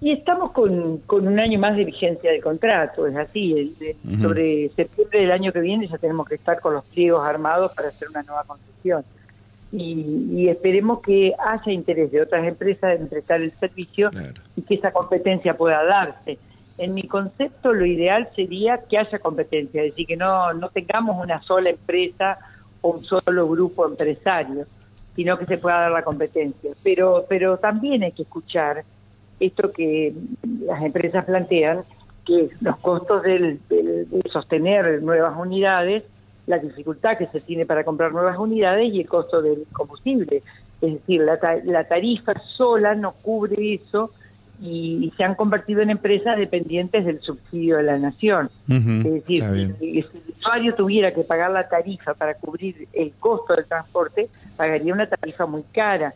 Y 0.00 0.12
estamos 0.12 0.52
con, 0.52 0.98
con 0.98 1.26
un 1.26 1.38
año 1.38 1.58
más 1.58 1.74
de 1.74 1.84
vigencia 1.84 2.30
del 2.30 2.42
contrato, 2.42 3.06
es 3.06 3.16
así. 3.16 3.74
Sobre 4.20 4.68
septiembre 4.70 5.20
del 5.20 5.32
año 5.32 5.52
que 5.52 5.60
viene 5.60 5.88
ya 5.88 5.96
tenemos 5.96 6.28
que 6.28 6.34
estar 6.34 6.60
con 6.60 6.74
los 6.74 6.84
pliegos 6.84 7.26
armados 7.26 7.72
para 7.74 7.88
hacer 7.88 8.08
una 8.10 8.22
nueva 8.22 8.44
concesión. 8.44 9.04
Y, 9.72 10.48
esperemos 10.48 11.00
que 11.00 11.32
haya 11.38 11.72
interés 11.72 12.12
de 12.12 12.22
otras 12.22 12.46
empresas 12.46 13.00
en 13.00 13.08
prestar 13.08 13.40
el 13.40 13.50
servicio 13.52 14.10
y 14.54 14.62
que 14.62 14.74
esa 14.74 14.92
competencia 14.92 15.56
pueda 15.56 15.82
darse. 15.84 16.38
En 16.78 16.92
mi 16.92 17.04
concepto, 17.04 17.72
lo 17.72 17.86
ideal 17.86 18.28
sería 18.36 18.78
que 18.88 18.98
haya 18.98 19.18
competencia, 19.18 19.82
es 19.82 19.92
decir, 19.92 20.06
que 20.06 20.16
no, 20.16 20.52
no 20.52 20.68
tengamos 20.68 21.22
una 21.22 21.42
sola 21.42 21.70
empresa 21.70 22.38
o 22.82 22.90
un 22.90 23.02
solo 23.02 23.48
grupo 23.48 23.86
empresario, 23.86 24.66
sino 25.14 25.38
que 25.38 25.46
se 25.46 25.56
pueda 25.56 25.80
dar 25.80 25.92
la 25.92 26.02
competencia. 26.02 26.72
Pero, 26.84 27.24
pero 27.28 27.56
también 27.56 28.02
hay 28.02 28.12
que 28.12 28.22
escuchar 28.22 28.84
esto 29.40 29.72
que 29.72 30.14
las 30.60 30.82
empresas 30.82 31.24
plantean, 31.24 31.80
que 32.24 32.50
los 32.60 32.76
costos 32.78 33.22
del, 33.22 33.60
de 33.68 34.22
sostener 34.32 35.02
nuevas 35.02 35.38
unidades 35.38 36.04
la 36.46 36.58
dificultad 36.58 37.18
que 37.18 37.26
se 37.26 37.40
tiene 37.40 37.66
para 37.66 37.84
comprar 37.84 38.12
nuevas 38.12 38.38
unidades 38.38 38.92
y 38.92 39.00
el 39.00 39.08
costo 39.08 39.42
del 39.42 39.66
combustible. 39.72 40.42
Es 40.80 40.92
decir, 40.92 41.22
la, 41.22 41.38
la 41.64 41.84
tarifa 41.84 42.34
sola 42.56 42.94
no 42.94 43.12
cubre 43.12 43.74
eso 43.74 44.10
y, 44.62 45.12
se 45.16 45.24
han 45.24 45.34
convertido 45.34 45.82
en 45.82 45.90
empresas 45.90 46.38
dependientes 46.38 47.04
del 47.04 47.20
subsidio 47.20 47.78
de 47.78 47.82
la 47.82 47.98
nación. 47.98 48.50
Es 48.68 49.04
decir, 49.04 49.42
si, 49.78 49.98
el 49.98 50.06
usuario 50.38 50.74
tuviera 50.74 51.12
que 51.12 51.22
pagar 51.22 51.50
la 51.50 51.68
tarifa 51.68 52.14
para 52.14 52.34
cubrir 52.34 52.88
el 52.92 53.12
costo 53.14 53.54
del 53.54 53.66
transporte, 53.66 54.28
pagaría 54.56 54.94
una 54.94 55.06
tarifa 55.06 55.46
muy 55.46 55.62
cara. 55.72 56.14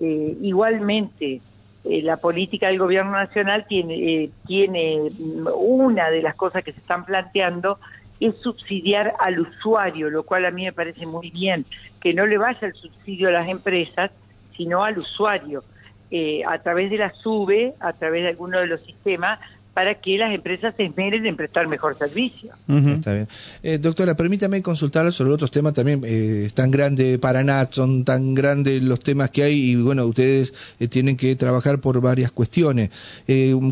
Eh, 0.00 0.36
igualmente, 0.42 1.40
eh, 1.84 2.02
la 2.02 2.18
política 2.18 2.68
del 2.68 2.78
gobierno 2.78 3.12
nacional 3.12 3.66
tiene, 3.68 3.94
eh, 3.94 4.30
tiene 4.46 5.10
una 5.54 6.10
de 6.10 6.22
las 6.22 6.34
cosas 6.34 6.62
que 6.62 6.72
se 6.72 6.80
están 6.80 7.04
planteando 7.04 7.78
es 8.20 8.36
subsidiar 8.36 9.14
al 9.18 9.40
usuario, 9.40 10.10
lo 10.10 10.24
cual 10.24 10.44
a 10.44 10.50
mí 10.50 10.64
me 10.64 10.72
parece 10.72 11.06
muy 11.06 11.30
bien, 11.30 11.64
que 12.00 12.12
no 12.12 12.26
le 12.26 12.36
vaya 12.36 12.68
el 12.68 12.74
subsidio 12.74 13.28
a 13.28 13.32
las 13.32 13.48
empresas, 13.48 14.10
sino 14.56 14.84
al 14.84 14.98
usuario. 14.98 15.64
Eh, 16.10 16.42
a 16.46 16.58
través 16.58 16.90
de 16.90 16.98
la 16.98 17.12
SUBE, 17.14 17.74
a 17.80 17.92
través 17.92 18.24
de 18.24 18.28
alguno 18.30 18.58
de 18.58 18.66
los 18.66 18.80
sistemas, 18.82 19.38
para 19.80 19.94
que 19.94 20.18
las 20.18 20.34
empresas 20.34 20.74
se 20.76 20.84
esmeren 20.84 21.24
en 21.24 21.36
prestar 21.36 21.66
mejor 21.66 21.96
servicio. 21.96 22.52
Está 22.68 23.14
bien. 23.14 23.26
Eh, 23.62 23.78
doctora, 23.78 24.14
permítame 24.14 24.60
consultarla 24.60 25.10
sobre 25.10 25.32
otros 25.32 25.50
temas 25.50 25.72
también. 25.72 26.02
Eh, 26.04 26.42
es 26.44 26.52
tan 26.52 26.70
grande 26.70 27.18
Paraná, 27.18 27.66
son 27.70 28.04
tan 28.04 28.34
grandes 28.34 28.82
los 28.82 29.00
temas 29.00 29.30
que 29.30 29.42
hay 29.42 29.70
y 29.70 29.76
bueno, 29.76 30.04
ustedes 30.04 30.52
tienen 30.90 31.16
que 31.16 31.34
trabajar 31.34 31.80
por 31.80 31.98
varias 32.02 32.30
cuestiones. 32.30 32.90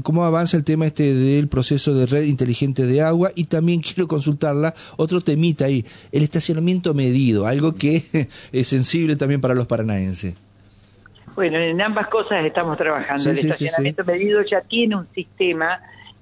¿Cómo 0.02 0.24
avanza 0.24 0.56
el 0.56 0.64
tema 0.64 0.86
este 0.86 1.12
del 1.12 1.46
proceso 1.48 1.92
de 1.92 2.06
red 2.06 2.22
inteligente 2.22 2.86
de 2.86 3.02
agua? 3.02 3.30
Y 3.34 3.44
también 3.44 3.80
quiero 3.82 4.08
consultarla 4.08 4.72
otro 4.96 5.20
temita 5.20 5.66
ahí, 5.66 5.84
el 6.10 6.22
estacionamiento 6.22 6.94
medido, 6.94 7.46
algo 7.46 7.74
que 7.74 8.02
es 8.52 8.66
sensible 8.66 9.16
también 9.16 9.42
para 9.42 9.54
los 9.54 9.66
paranaenses. 9.66 10.36
Bueno, 11.34 11.58
en 11.58 11.82
ambas 11.82 12.08
cosas 12.08 12.46
estamos 12.46 12.78
trabajando. 12.78 13.30
el 13.30 13.38
estacionamiento 13.38 14.04
medido 14.04 14.40
ya 14.40 14.62
tiene 14.62 14.96
un 14.96 15.06
sistema 15.14 15.78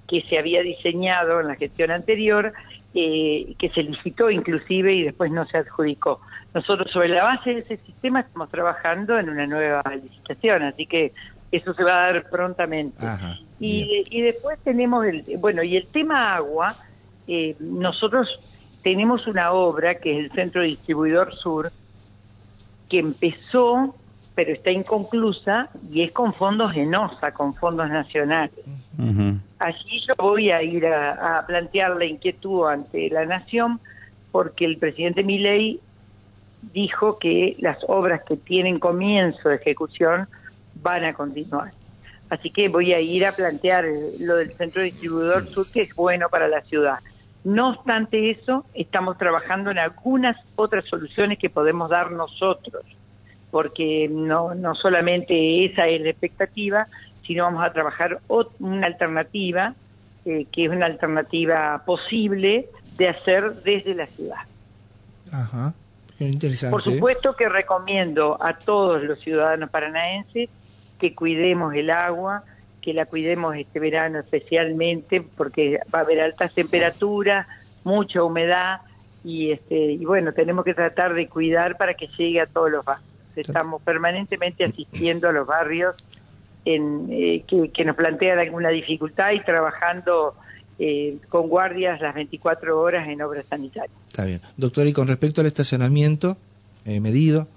que 0.09 0.23
se 0.23 0.39
había 0.39 0.63
diseñado 0.63 1.41
en 1.41 1.49
la 1.49 1.57
gestión 1.57 1.91
anterior, 1.91 2.53
eh, 2.95 3.55
que 3.59 3.69
se 3.71 3.83
licitó 3.83 4.31
inclusive 4.31 4.95
y 4.95 5.03
después 5.03 5.31
no 5.31 5.45
se 5.47 5.59
adjudicó. 5.59 6.21
Nosotros 6.55 6.91
sobre 6.91 7.09
la 7.09 7.25
base 7.25 7.55
de 7.55 7.61
ese 7.61 7.77
sistema 7.79 8.21
estamos 8.21 8.49
trabajando 8.51 9.19
en 9.19 9.29
una 9.29 9.47
nueva 9.47 9.83
licitación, 10.03 10.63
así 10.63 10.87
que 10.87 11.13
eso 11.53 11.75
se 11.75 11.85
va 11.85 12.05
a 12.05 12.13
dar 12.13 12.31
prontamente. 12.31 13.05
y, 13.61 14.05
y, 14.11 14.21
después 14.23 14.59
tenemos 14.61 15.05
el, 15.07 15.25
bueno, 15.39 15.63
y 15.63 15.77
el 15.77 15.87
tema 15.87 16.35
agua, 16.35 16.75
eh, 17.29 17.57
nosotros 17.61 18.39
tenemos 18.83 19.27
una 19.27 19.53
obra 19.53 19.97
que 19.97 20.19
es 20.19 20.25
el 20.25 20.33
Centro 20.33 20.63
Distribuidor 20.63 21.35
Sur, 21.35 21.71
que 22.89 23.01
empezó 23.01 23.95
pero 24.37 24.53
está 24.53 24.71
inconclusa 24.71 25.71
y 25.91 26.03
es 26.03 26.13
con 26.13 26.35
fondos 26.35 26.71
genosa, 26.71 27.33
con 27.33 27.55
fondos 27.55 27.89
nacionales. 27.89 28.65
Allí 29.59 30.01
yo 30.07 30.15
voy 30.19 30.51
a 30.51 30.63
ir 30.63 30.87
a, 30.87 31.45
plantear 31.47 31.97
la 31.97 32.05
inquietud 32.05 32.69
ante 32.69 33.09
la 33.11 33.25
nación 33.25 33.81
porque 34.31 34.67
el 34.67 34.77
presidente 34.77 35.23
Milei 35.23 35.81
dijo 36.73 37.19
que 37.19 37.57
las 37.61 37.79
obras 37.89 38.23
que 38.25 38.37
tienen 38.37 38.79
comienzo 38.79 39.49
de 39.49 39.57
ejecución 39.57 40.29
van 40.75 41.05
a 41.05 41.15
continuar. 41.15 41.73
Así 42.29 42.51
que 42.51 42.69
voy 42.69 42.93
a 42.93 43.01
ir 43.01 43.25
a 43.25 43.33
plantear 43.33 43.87
lo 44.19 44.37
del 44.37 44.53
centro 44.53 44.83
distribuidor 44.83 45.47
sur 45.47 45.67
que 45.71 45.83
es 45.83 45.95
bueno 45.95 46.29
para 46.29 46.49
la 46.49 46.61
ciudad. 46.63 46.99
No 47.45 47.71
obstante 47.71 48.31
eso, 48.31 48.67
estamos 48.75 49.17
trabajando 49.17 49.71
en 49.71 49.79
algunas 49.79 50.37
otras 50.57 50.85
soluciones 50.85 51.39
que 51.39 51.49
podemos 51.49 51.89
dar 51.89 52.11
nosotros 52.11 52.85
porque 53.51 54.09
no, 54.11 54.55
no 54.55 54.75
solamente 54.75 55.65
esa 55.65 55.87
es 55.87 56.03
la 56.03 56.11
expectativa, 56.11 56.87
sino 57.27 57.45
vamos 57.45 57.65
a 57.65 57.73
trabajar 57.73 58.21
una 58.59 58.87
alternativa, 58.87 59.75
eh, 60.25 60.47
que 60.51 60.67
es 60.67 60.71
una 60.71 60.87
alternativa 60.87 61.83
posible 61.85 62.69
de 62.97 63.09
hacer 63.09 63.63
desde 63.63 63.95
la 63.95 64.07
ciudad. 64.07 64.39
Ajá, 65.33 65.75
interesante. 66.19 66.73
Por 66.73 66.85
supuesto 66.85 67.35
que 67.35 67.49
recomiendo 67.49 68.39
a 68.41 68.55
todos 68.59 69.03
los 69.03 69.21
ciudadanos 69.21 69.71
paranaenses 69.71 70.49
que 70.99 71.15
cuidemos 71.15 71.75
el 71.75 71.91
agua, 71.91 72.45
que 72.81 72.95
la 72.95 73.07
cuidemos 73.07 73.57
este 73.57 73.81
verano 73.81 74.21
especialmente, 74.21 75.21
porque 75.21 75.81
va 75.95 76.01
a 76.01 76.03
haber 76.03 76.21
altas 76.21 76.55
temperaturas, 76.55 77.47
mucha 77.85 78.23
humedad, 78.23 78.81
y 79.25 79.51
este 79.51 79.93
y 79.93 80.05
bueno, 80.05 80.33
tenemos 80.33 80.65
que 80.65 80.73
tratar 80.73 81.13
de 81.15 81.27
cuidar 81.27 81.77
para 81.77 81.95
que 81.95 82.07
llegue 82.17 82.41
a 82.41 82.47
todos 82.47 82.71
los 82.71 82.85
barrios. 82.85 83.11
Estamos 83.35 83.83
permanentemente 83.83 84.65
asistiendo 84.65 85.29
a 85.29 85.33
los 85.33 85.47
barrios 85.47 85.97
en, 86.67 87.07
eh, 87.11 87.45
que, 87.47 87.85
nos 87.85 87.97
plantean 87.97 88.39
alguna 88.39 88.69
dificultad 88.71 89.31
y 89.33 89.41
trabajando 89.41 90.35
eh, 90.79 91.17
con 91.29 91.49
guardias 91.49 92.01
las 92.01 92.15
24 92.15 92.79
horas 92.79 93.09
en 93.09 93.23
obras 93.23 93.47
sanitarias. 93.47 93.97
Está 94.09 94.25
bien. 94.27 94.41
Doctor, 94.57 94.87
y 94.87 94.93
con 94.93 95.07
respecto 95.07 95.41
al 95.41 95.47
estacionamiento 95.47 96.37
eh, 96.85 97.01
medido, 97.01 97.49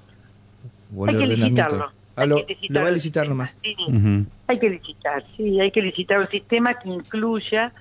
o 0.95 1.07
el 1.07 1.15
hay 1.21 1.27
que 1.27 1.37
licitarlo. 1.37 1.91
Ah, 2.15 2.25
lo, 2.25 2.35
va 2.35 2.87
a 2.87 2.91
licitar 2.91 3.27
nomás. 3.27 3.55
Sí, 3.61 3.75
Hay 4.47 4.59
que 4.59 4.69
licitar, 4.69 5.23
sí, 5.35 5.59
hay 5.59 5.71
que 5.71 5.81
licitar 5.81 6.19
un 6.19 6.27
sistema 6.27 6.77
que 6.77 6.89
incluya 6.89 7.71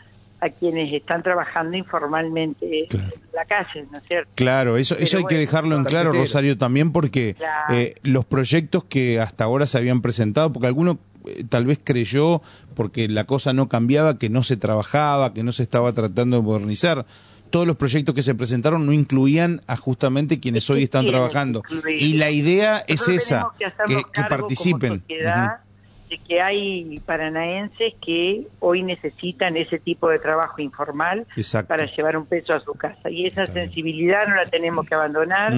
a 0.40 0.48
quienes 0.50 0.92
están 0.92 1.22
trabajando 1.22 1.76
informalmente 1.76 2.86
en 2.90 3.12
la 3.34 3.44
calle, 3.44 3.86
¿no 3.90 3.98
es 3.98 4.04
cierto? 4.04 4.30
Claro, 4.36 4.76
eso, 4.76 4.96
eso 4.96 5.18
hay 5.18 5.24
que 5.24 5.36
dejarlo 5.36 5.76
en 5.76 5.84
claro, 5.84 6.12
Rosario, 6.12 6.56
también 6.56 6.92
porque 6.92 7.34
eh, 7.70 7.94
los 8.02 8.24
proyectos 8.24 8.84
que 8.84 9.20
hasta 9.20 9.44
ahora 9.44 9.66
se 9.66 9.78
habían 9.78 10.00
presentado, 10.00 10.52
porque 10.52 10.68
alguno 10.68 10.92
eh, 10.92 10.98
tal 11.48 11.66
vez 11.66 11.78
creyó, 11.82 12.42
porque 12.74 13.08
la 13.08 13.24
cosa 13.24 13.52
no 13.52 13.68
cambiaba, 13.68 14.18
que 14.18 14.28
no 14.28 14.42
se 14.42 14.56
trabajaba, 14.56 15.32
que 15.34 15.42
no 15.42 15.52
se 15.52 15.62
estaba 15.62 15.92
tratando 15.92 16.36
de 16.38 16.42
modernizar. 16.42 17.06
Todos 17.50 17.66
los 17.66 17.76
proyectos 17.76 18.14
que 18.14 18.22
se 18.22 18.34
presentaron 18.34 18.84
no 18.84 18.92
incluían 18.92 19.62
a 19.66 19.76
justamente 19.76 20.38
quienes 20.38 20.68
hoy 20.68 20.82
están 20.82 21.06
trabajando. 21.06 21.62
Y 21.96 22.14
la 22.14 22.30
idea 22.30 22.84
es 22.86 23.08
esa, 23.08 23.48
que, 23.58 24.22
participen. 24.28 25.02
de 25.08 26.18
que 26.26 26.40
hay 26.40 27.00
paranaenses 27.06 27.94
que 28.04 28.46
hoy 28.60 28.82
necesitan 28.82 29.56
ese 29.56 29.78
tipo 29.78 30.08
de 30.08 30.18
trabajo 30.18 30.60
informal 30.60 31.26
para 31.66 31.86
llevar 31.86 32.16
un 32.16 32.26
peso 32.26 32.54
a 32.54 32.60
su 32.60 32.74
casa. 32.74 33.10
Y 33.10 33.24
esa 33.24 33.46
sensibilidad 33.46 34.26
no 34.26 34.34
la 34.34 34.44
tenemos 34.44 34.86
que 34.86 34.94
abandonar, 34.94 35.54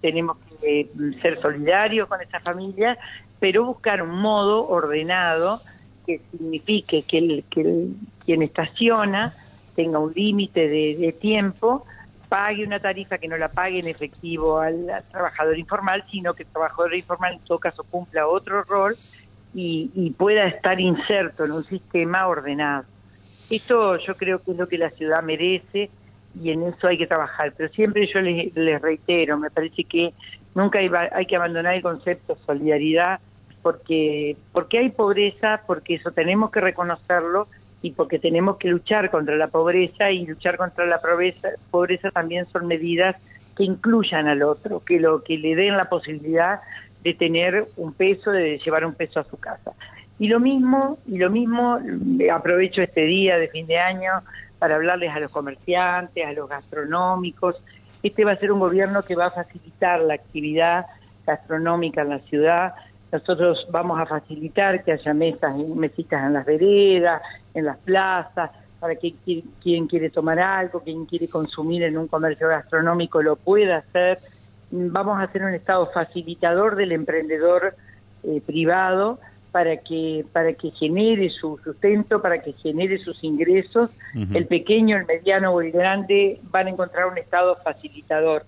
tenemos 0.00 0.36
que 0.60 0.88
mm, 0.94 1.20
ser 1.20 1.40
solidarios 1.40 2.08
con 2.08 2.20
esa 2.20 2.38
familia, 2.40 2.96
pero 3.42 3.64
buscar 3.64 4.04
un 4.04 4.20
modo 4.20 4.68
ordenado 4.68 5.60
que 6.06 6.20
signifique 6.30 7.02
que, 7.02 7.18
el, 7.18 7.44
que 7.50 7.88
quien 8.24 8.40
estaciona 8.40 9.34
tenga 9.74 9.98
un 9.98 10.12
límite 10.12 10.68
de, 10.68 11.12
tiempo, 11.20 11.84
pague 12.28 12.64
una 12.64 12.78
tarifa 12.78 13.18
que 13.18 13.26
no 13.26 13.36
la 13.36 13.48
pague 13.48 13.80
en 13.80 13.88
efectivo 13.88 14.60
al, 14.60 14.86
trabajador 15.10 15.58
informal, 15.58 16.04
sino 16.08 16.34
que 16.34 16.44
el 16.44 16.50
trabajador 16.50 16.94
informal 16.94 17.32
en 17.32 17.40
todo 17.40 17.58
caso 17.58 17.82
cumpla 17.82 18.28
otro 18.28 18.62
rol 18.62 18.94
y, 19.52 20.14
pueda 20.16 20.46
estar 20.46 20.78
inserto 20.78 21.44
en 21.44 21.50
un 21.50 21.64
sistema 21.64 22.28
ordenado. 22.28 22.84
Esto 23.50 23.96
yo 23.96 24.14
creo 24.14 24.38
que 24.38 24.52
es 24.52 24.56
lo 24.56 24.68
que 24.68 24.78
la 24.78 24.90
ciudad 24.90 25.20
merece 25.20 25.90
y 26.40 26.52
en 26.52 26.62
eso 26.62 26.86
hay 26.86 26.96
que 26.96 27.08
trabajar. 27.08 27.52
Pero 27.56 27.68
siempre 27.70 28.06
yo 28.06 28.20
les, 28.20 28.80
reitero, 28.80 29.36
me 29.36 29.50
parece 29.50 29.82
que 29.82 30.14
nunca 30.54 30.78
hay, 30.78 31.26
que 31.26 31.34
abandonar 31.34 31.74
el 31.74 31.82
concepto 31.82 32.36
de 32.36 32.40
solidaridad 32.46 33.18
porque, 33.62 34.36
porque 34.52 34.78
hay 34.78 34.90
pobreza, 34.90 35.62
porque 35.66 35.94
eso 35.94 36.10
tenemos 36.10 36.50
que 36.50 36.60
reconocerlo 36.60 37.46
y 37.80 37.92
porque 37.92 38.18
tenemos 38.18 38.56
que 38.58 38.68
luchar 38.68 39.10
contra 39.10 39.36
la 39.36 39.48
pobreza 39.48 40.10
y 40.10 40.26
luchar 40.26 40.56
contra 40.56 40.86
la 40.86 40.98
pobreza, 40.98 41.48
pobreza 41.70 42.10
también 42.10 42.46
son 42.52 42.66
medidas 42.66 43.16
que 43.56 43.64
incluyan 43.64 44.28
al 44.28 44.42
otro, 44.42 44.80
que 44.80 45.00
lo 45.00 45.22
que 45.22 45.36
le 45.36 45.54
den 45.54 45.76
la 45.76 45.88
posibilidad 45.88 46.60
de 47.02 47.14
tener 47.14 47.66
un 47.76 47.92
peso, 47.92 48.30
de 48.30 48.58
llevar 48.58 48.84
un 48.84 48.94
peso 48.94 49.20
a 49.20 49.24
su 49.24 49.36
casa. 49.38 49.72
Y 50.18 50.28
lo 50.28 50.38
mismo, 50.38 50.98
y 51.06 51.18
lo 51.18 51.30
mismo, 51.30 51.78
aprovecho 52.32 52.80
este 52.80 53.02
día 53.02 53.38
de 53.38 53.48
fin 53.48 53.66
de 53.66 53.78
año 53.78 54.12
para 54.58 54.76
hablarles 54.76 55.10
a 55.10 55.18
los 55.18 55.32
comerciantes, 55.32 56.24
a 56.24 56.32
los 56.32 56.48
gastronómicos. 56.48 57.56
Este 58.02 58.24
va 58.24 58.32
a 58.32 58.36
ser 58.36 58.52
un 58.52 58.60
gobierno 58.60 59.02
que 59.02 59.16
va 59.16 59.26
a 59.26 59.30
facilitar 59.32 60.00
la 60.00 60.14
actividad 60.14 60.86
gastronómica 61.26 62.02
en 62.02 62.10
la 62.10 62.18
ciudad. 62.20 62.74
Nosotros 63.12 63.66
vamos 63.70 64.00
a 64.00 64.06
facilitar 64.06 64.82
que 64.82 64.92
haya 64.92 65.14
mesas, 65.14 65.54
mesitas 65.56 66.24
en 66.24 66.32
las 66.32 66.46
veredas, 66.46 67.22
en 67.54 67.66
las 67.66 67.76
plazas, 67.78 68.50
para 68.80 68.96
que 68.96 69.14
quien 69.62 69.86
quiere 69.86 70.10
tomar 70.10 70.40
algo, 70.40 70.80
quien 70.80 71.04
quiere 71.04 71.28
consumir 71.28 71.84
en 71.84 71.96
un 71.98 72.08
comercio 72.08 72.48
gastronómico 72.48 73.22
lo 73.22 73.36
pueda 73.36 73.76
hacer 73.76 74.18
vamos 74.72 75.20
a 75.20 75.24
hacer 75.24 75.44
un 75.44 75.54
Estado 75.54 75.86
facilitador 75.92 76.76
del 76.76 76.92
emprendedor 76.92 77.74
eh, 78.24 78.40
privado 78.44 79.18
para 79.52 79.76
que 79.76 80.24
para 80.32 80.54
que 80.54 80.70
genere 80.70 81.28
su 81.28 81.58
sustento, 81.62 82.22
para 82.22 82.40
que 82.40 82.54
genere 82.54 82.96
sus 82.98 83.22
ingresos. 83.22 83.90
El 84.32 84.46
pequeño, 84.46 84.96
el 84.96 85.04
mediano 85.04 85.52
o 85.52 85.60
el 85.60 85.72
grande 85.72 86.40
van 86.44 86.68
a 86.68 86.70
encontrar 86.70 87.06
un 87.06 87.18
Estado 87.18 87.58
facilitador, 87.62 88.46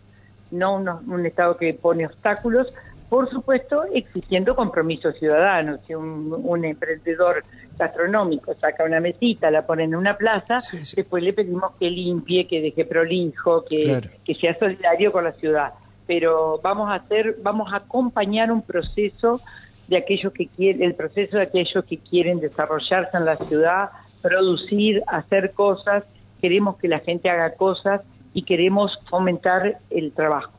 no 0.50 0.76
un 0.76 1.26
Estado 1.26 1.58
que 1.58 1.74
pone 1.74 2.06
obstáculos, 2.06 2.72
por 3.14 3.30
supuesto 3.30 3.84
exigiendo 3.94 4.56
compromisos 4.56 5.16
ciudadanos. 5.20 5.78
Si 5.86 5.94
un, 5.94 6.64
emprendedor 6.64 7.44
gastronómico 7.78 8.54
saca 8.54 8.82
una 8.82 8.98
mesita, 8.98 9.52
la 9.52 9.64
pone 9.64 9.84
en 9.84 9.94
una 9.94 10.16
plaza, 10.16 10.58
después 10.96 11.22
le 11.22 11.32
pedimos 11.32 11.76
que 11.78 11.88
limpie, 11.90 12.48
que 12.48 12.60
deje 12.60 12.84
prolijo, 12.84 13.64
que, 13.66 14.00
que 14.24 14.34
sea 14.34 14.58
solidario 14.58 15.12
con 15.12 15.22
la 15.22 15.30
ciudad. 15.34 15.74
Pero 16.08 16.58
vamos 16.60 16.90
a 16.90 16.94
hacer, 16.94 17.36
vamos 17.40 17.72
a 17.72 17.76
acompañar 17.76 18.50
un 18.50 18.62
proceso 18.62 19.40
de 19.86 19.96
aquellos 19.98 20.32
que 20.32 20.48
quieren, 20.48 20.82
el 20.82 20.96
proceso 20.96 21.36
de 21.36 21.44
aquellos 21.44 21.84
que 21.84 21.98
quieren 21.98 22.40
desarrollarse 22.40 23.16
en 23.16 23.26
la 23.26 23.36
ciudad, 23.36 23.90
producir, 24.22 25.04
hacer 25.06 25.52
cosas, 25.52 26.02
queremos 26.40 26.78
que 26.78 26.88
la 26.88 26.98
gente 26.98 27.30
haga 27.30 27.54
cosas 27.54 28.00
y 28.32 28.42
queremos 28.42 28.90
fomentar 29.08 29.78
el 29.90 30.10
trabajo. 30.10 30.50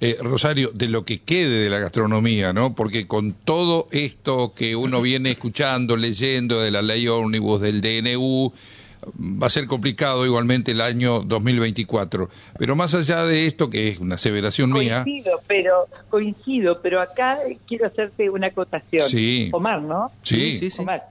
Eh, 0.00 0.16
Rosario, 0.20 0.70
de 0.72 0.88
lo 0.88 1.04
que 1.04 1.20
quede 1.20 1.62
de 1.62 1.70
la 1.70 1.78
gastronomía, 1.78 2.52
¿no? 2.52 2.74
Porque 2.74 3.06
con 3.06 3.32
todo 3.32 3.86
esto 3.92 4.52
que 4.54 4.76
uno 4.76 5.00
viene 5.00 5.30
escuchando, 5.30 5.96
leyendo 5.96 6.60
de 6.60 6.70
la 6.70 6.82
ley 6.82 7.06
ómnibus, 7.08 7.60
del 7.60 7.80
DNU, 7.80 8.52
va 9.18 9.46
a 9.46 9.50
ser 9.50 9.66
complicado 9.66 10.24
igualmente 10.24 10.72
el 10.72 10.80
año 10.80 11.20
2024. 11.20 12.28
Pero 12.58 12.76
más 12.76 12.94
allá 12.94 13.24
de 13.24 13.46
esto, 13.46 13.70
que 13.70 13.88
es 13.88 13.98
una 13.98 14.16
aseveración 14.16 14.72
mía. 14.72 15.02
Coincido, 15.04 15.40
pero, 15.46 15.86
coincido, 16.08 16.80
pero 16.80 17.00
acá 17.00 17.38
quiero 17.66 17.86
hacerte 17.86 18.30
una 18.30 18.48
acotación. 18.48 19.08
Sí. 19.08 19.50
Omar, 19.52 19.82
¿no? 19.82 20.10
Sí, 20.22 20.56
sí, 20.56 20.70
sí. 20.70 20.82
Omar. 20.82 21.04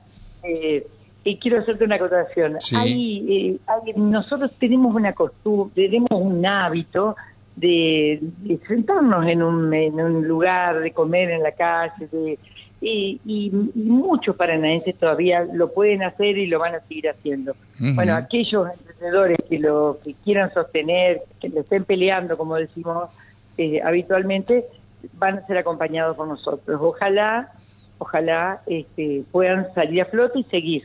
Eh, 0.43 0.85
y 1.23 1.37
quiero 1.37 1.59
hacerte 1.59 1.85
una 1.85 1.95
acotación. 1.95 2.57
Eh, 2.73 3.57
nosotros 3.95 4.51
tenemos 4.59 4.93
una 4.93 5.13
costumbre, 5.13 5.85
tenemos 5.87 6.11
un 6.11 6.45
hábito 6.45 7.15
de, 7.55 8.21
sentarnos 8.67 9.25
en 9.27 9.43
un, 9.43 9.73
en 9.73 9.99
un 9.99 10.27
lugar, 10.27 10.79
de 10.79 10.91
comer 10.91 11.29
en 11.31 11.43
la 11.43 11.51
calle, 11.51 12.07
de, 12.11 12.39
y, 12.81 13.21
y, 13.25 13.49
muchos 13.75 14.35
paranaenses 14.35 14.95
todavía 14.95 15.47
lo 15.53 15.71
pueden 15.71 16.03
hacer 16.03 16.37
y 16.37 16.47
lo 16.47 16.59
van 16.59 16.75
a 16.75 16.81
seguir 16.81 17.09
haciendo. 17.09 17.55
Bueno, 17.79 18.13
aquellos 18.13 18.67
emprendedores 18.71 19.37
que 19.49 19.57
lo 19.59 19.99
que 20.03 20.13
quieran 20.23 20.53
sostener, 20.53 21.21
que 21.39 21.49
lo 21.49 21.61
estén 21.61 21.85
peleando, 21.85 22.37
como 22.37 22.55
decimos 22.55 23.09
eh, 23.57 23.81
habitualmente, 23.81 24.65
van 25.13 25.37
a 25.37 25.47
ser 25.47 25.57
acompañados 25.57 26.17
por 26.17 26.27
nosotros. 26.27 26.79
Ojalá, 26.81 27.53
ojalá 27.99 28.61
este, 28.65 29.23
puedan 29.31 29.73
salir 29.73 30.01
a 30.01 30.05
flote 30.05 30.39
y 30.39 30.43
seguir. 30.45 30.83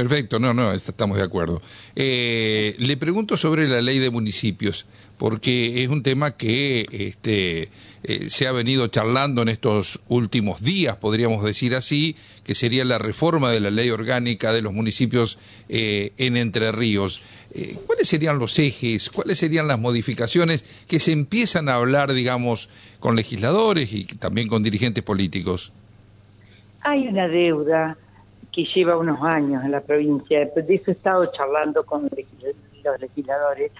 Perfecto, 0.00 0.38
no, 0.38 0.54
no, 0.54 0.72
estamos 0.72 1.18
de 1.18 1.24
acuerdo. 1.24 1.60
Eh, 1.94 2.74
le 2.78 2.96
pregunto 2.96 3.36
sobre 3.36 3.68
la 3.68 3.82
ley 3.82 3.98
de 3.98 4.08
municipios, 4.08 4.86
porque 5.18 5.84
es 5.84 5.90
un 5.90 6.02
tema 6.02 6.38
que 6.38 6.86
este, 6.90 7.68
eh, 8.02 8.30
se 8.30 8.46
ha 8.46 8.52
venido 8.52 8.86
charlando 8.86 9.42
en 9.42 9.50
estos 9.50 10.00
últimos 10.08 10.62
días, 10.62 10.96
podríamos 10.96 11.44
decir 11.44 11.74
así, 11.74 12.16
que 12.44 12.54
sería 12.54 12.82
la 12.86 12.96
reforma 12.96 13.50
de 13.50 13.60
la 13.60 13.70
ley 13.70 13.90
orgánica 13.90 14.54
de 14.54 14.62
los 14.62 14.72
municipios 14.72 15.38
eh, 15.68 16.12
en 16.16 16.38
Entre 16.38 16.72
Ríos. 16.72 17.20
¿Cuáles 17.86 18.08
serían 18.08 18.38
los 18.38 18.58
ejes, 18.58 19.10
cuáles 19.10 19.38
serían 19.38 19.68
las 19.68 19.78
modificaciones 19.78 20.64
que 20.88 20.98
se 20.98 21.12
empiezan 21.12 21.68
a 21.68 21.74
hablar, 21.74 22.14
digamos, 22.14 22.70
con 23.00 23.16
legisladores 23.16 23.92
y 23.92 24.04
también 24.06 24.48
con 24.48 24.62
dirigentes 24.62 25.04
políticos? 25.04 25.74
Hay 26.80 27.06
una 27.06 27.28
deuda 27.28 27.98
que 28.52 28.64
lleva 28.74 28.96
unos 28.96 29.22
años 29.22 29.64
en 29.64 29.70
la 29.70 29.80
provincia, 29.80 30.38
de 30.40 30.74
eso 30.74 30.90
he 30.90 30.94
estado 30.94 31.30
charlando 31.32 31.84
con 31.84 32.02
los 32.02 32.12
legisladores, 33.00 33.72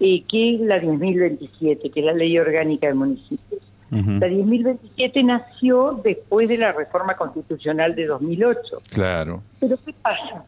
eh, 0.00 0.22
que 0.28 0.54
es 0.54 0.60
la 0.60 0.80
10.027, 0.80 1.92
que 1.92 2.00
es 2.00 2.06
la 2.06 2.12
ley 2.12 2.38
orgánica 2.38 2.86
de 2.86 2.94
municipios. 2.94 3.62
La 3.90 4.28
10.027 4.28 5.24
nació 5.24 6.00
después 6.04 6.48
de 6.48 6.58
la 6.58 6.70
reforma 6.70 7.16
constitucional 7.16 7.96
de 7.96 8.06
2008. 8.06 8.60
Claro. 8.92 9.42
Pero 9.58 9.76
¿qué 9.84 9.92
pasa? 10.00 10.44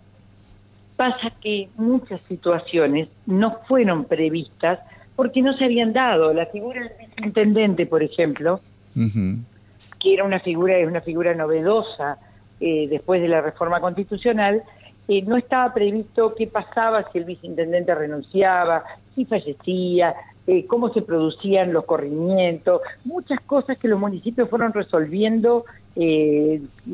Pasa 0.95 1.33
que 1.41 1.69
muchas 1.77 2.21
situaciones 2.23 3.09
no 3.27 3.59
fueron 3.67 4.05
previstas 4.05 4.79
porque 5.17 5.43
no 5.43 5.57
se 5.57 5.65
habían 5.65 5.93
dado. 5.93 6.33
La 6.33 6.47
figura 6.47 6.83
del 6.83 6.93
viceintendente, 7.01 7.87
por 7.87 8.05
ejemplo, 8.05 8.61
que 8.95 10.15
era 10.15 10.23
una 10.23 10.39
figura, 10.39 10.77
es 10.77 10.87
una 10.87 11.01
figura 11.01 11.35
novedosa, 11.35 12.19
eh, 12.65 12.87
después 12.89 13.21
de 13.21 13.27
la 13.27 13.41
reforma 13.41 13.81
constitucional, 13.81 14.63
eh, 15.09 15.23
no 15.23 15.37
estaba 15.37 15.75
previsto 15.75 16.33
qué 16.37 16.47
pasaba 16.47 17.11
si 17.11 17.19
el 17.19 17.25
viceintendente 17.25 17.93
renunciaba, 17.93 18.85
si 19.17 19.25
fallecía, 19.25 20.15
eh, 20.47 20.65
cómo 20.67 20.93
se 20.93 21.03
producían 21.03 21.73
los 21.73 21.85
corrimientos, 21.85 22.81
muchas 23.05 23.41
cosas 23.41 23.77
que 23.79 23.89
los 23.89 23.99
municipios 23.99 24.49
fueron 24.49 24.73
resolviendo 24.73 25.65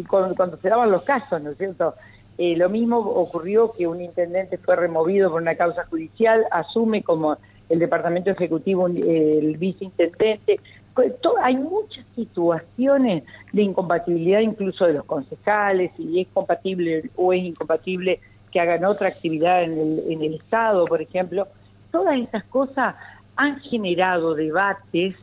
cuando, 0.09 0.35
cuando, 0.35 0.57
se 0.57 0.71
daban 0.71 0.91
los 0.91 1.03
casos, 1.03 1.43
¿no 1.43 1.51
es 1.51 1.59
cierto? 1.59 1.95
lo 2.39 2.69
mismo 2.69 2.97
ocurrió 2.99 3.73
que 3.73 3.87
un 3.87 4.01
intendente 4.01 4.57
fue 4.57 4.75
removido 4.75 5.31
por 5.31 5.43
una 5.43 5.55
causa 5.55 5.85
judicial, 5.85 6.47
asume 6.51 7.03
como 7.03 7.37
el 7.69 7.79
departamento 7.79 8.31
ejecutivo 8.31 8.87
el 8.87 9.57
viceintendente, 9.59 10.61
hay 11.43 11.57
muchas 11.57 12.05
situaciones 12.15 13.25
de 13.53 13.63
incompatibilidad 13.63 14.41
incluso 14.41 14.87
de 14.87 14.95
los 14.95 15.05
concejales, 15.05 15.93
si 15.97 16.21
es 16.21 16.29
compatible 16.29 17.11
o 17.17 17.33
es 17.33 17.43
incompatible 17.43 18.21
que 18.51 18.61
hagan 18.61 18.85
otra 18.85 19.09
actividad 19.09 19.63
en 19.63 20.23
el, 20.23 20.35
Estado, 20.35 20.87
por 20.87 21.03
ejemplo. 21.03 21.47
Todas 21.91 22.19
esas 22.19 22.45
cosas 22.45 22.95
han 23.37 23.61
generado 23.61 24.35
debates 24.35 25.17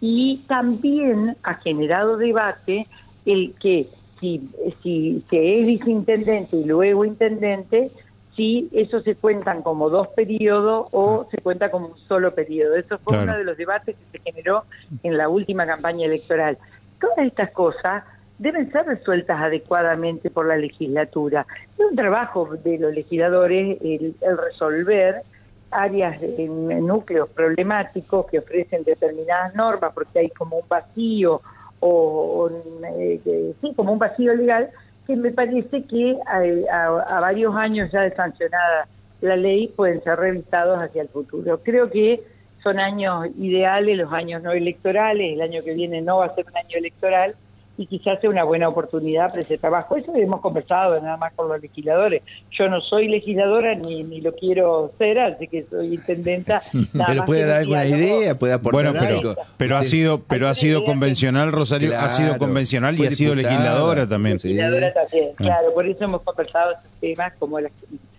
y 0.00 0.42
también 0.46 1.36
ha 1.42 1.54
generado 1.54 2.16
debate 2.16 2.86
el 3.24 3.54
que 3.60 3.88
si, 4.20 4.48
si 4.82 5.24
se 5.28 5.60
es 5.60 5.66
viceintendente 5.66 6.56
y 6.56 6.64
luego 6.64 7.04
intendente, 7.04 7.90
si 8.36 8.68
eso 8.72 9.00
se 9.00 9.14
cuentan 9.14 9.62
como 9.62 9.88
dos 9.88 10.08
periodos 10.08 10.88
o 10.92 11.22
ah. 11.22 11.28
se 11.30 11.38
cuenta 11.38 11.70
como 11.70 11.88
un 11.88 11.98
solo 12.06 12.34
periodo. 12.34 12.76
Eso 12.76 12.98
fue 12.98 13.18
uno 13.22 13.36
de 13.36 13.44
los 13.44 13.56
debates 13.56 13.96
que 13.96 14.18
se 14.18 14.30
generó 14.30 14.64
en 15.02 15.16
la 15.16 15.28
última 15.28 15.66
campaña 15.66 16.06
electoral. 16.06 16.58
Todas 17.00 17.18
estas 17.18 17.50
cosas 17.50 18.04
deben 18.38 18.70
ser 18.70 18.86
resueltas 18.86 19.40
adecuadamente 19.40 20.30
por 20.30 20.46
la 20.46 20.56
legislatura. 20.56 21.46
Es 21.78 21.84
un 21.90 21.96
trabajo 21.96 22.56
de 22.62 22.78
los 22.78 22.94
legisladores 22.94 23.78
el, 23.82 24.14
resolver 24.36 25.22
áreas 25.70 26.22
en, 26.22 26.86
núcleos 26.86 27.28
problemáticos 27.30 28.26
que 28.26 28.38
ofrecen 28.38 28.84
determinadas 28.84 29.54
normas 29.54 29.92
porque 29.94 30.20
hay 30.20 30.30
como 30.30 30.58
un 30.58 30.68
vacío 30.68 31.40
o, 31.80 32.50
eh, 32.98 33.54
sí, 33.60 33.72
como 33.74 33.92
un 33.92 33.98
vacío 33.98 34.34
legal 34.34 34.70
que 35.06 35.16
me 35.16 35.30
parece 35.30 35.84
que 35.84 36.18
a, 36.26 37.20
varios 37.20 37.54
años 37.54 37.90
ya 37.92 38.02
de 38.02 38.14
sancionada 38.14 38.88
la 39.20 39.36
ley 39.36 39.68
pueden 39.68 40.02
ser 40.02 40.18
revisados 40.18 40.82
hacia 40.82 41.02
el 41.02 41.08
futuro. 41.08 41.60
Creo 41.62 41.90
que 41.90 42.22
son 42.62 42.78
años 42.78 43.26
ideales, 43.38 43.96
los 43.96 44.12
años 44.12 44.42
no 44.42 44.52
electorales, 44.52 45.34
el 45.34 45.40
año 45.40 45.62
que 45.62 45.74
viene 45.74 46.02
no 46.02 46.18
va 46.18 46.26
a 46.26 46.34
ser 46.34 46.44
un 46.46 46.56
año 46.56 46.76
electoral, 46.76 47.34
y 47.78 47.86
quizás 47.86 48.20
sea 48.20 48.30
una 48.30 48.44
buena 48.44 48.68
oportunidad 48.68 49.30
para 49.30 49.42
ese 49.42 49.58
trabajo. 49.58 49.96
Eso 49.96 50.14
hemos 50.14 50.40
conversado 50.40 51.00
nada 51.00 51.16
más 51.16 51.32
con 51.34 51.48
los 51.48 51.60
legisladores. 51.60 52.22
Yo 52.50 52.68
no 52.68 52.80
soy 52.80 53.08
legisladora 53.08 53.74
ni, 53.74 54.02
ni 54.02 54.20
lo 54.20 54.34
quiero 54.34 54.92
ser, 54.98 55.18
así 55.18 55.46
que 55.48 55.66
soy 55.68 55.94
intendenta. 55.94 56.62
pero 57.06 57.24
puede 57.24 57.46
dar 57.46 57.58
alguna 57.58 57.84
idea, 57.84 58.38
puede 58.38 58.54
aportar 58.54 58.92
bueno, 58.92 58.98
pero, 58.98 59.36
Pero 59.56 59.76
ha 59.76 59.84
sido, 59.84 60.22
pero 60.22 60.48
ha 60.48 60.54
sido 60.54 60.84
convencional, 60.84 61.52
Rosario, 61.52 61.98
ha 61.98 62.08
sido 62.10 62.38
convencional 62.38 62.98
y 62.98 63.06
ha 63.06 63.10
sido 63.10 63.34
legisladora 63.34 64.08
también. 64.08 64.38
Legisladora 64.42 64.92
también, 64.92 65.34
claro. 65.34 65.74
Por 65.74 65.86
eso 65.86 66.04
hemos 66.04 66.22
conversado 66.22 66.72
estos 66.72 66.90
temas 67.00 67.32
como 67.38 67.60
las... 67.60 67.72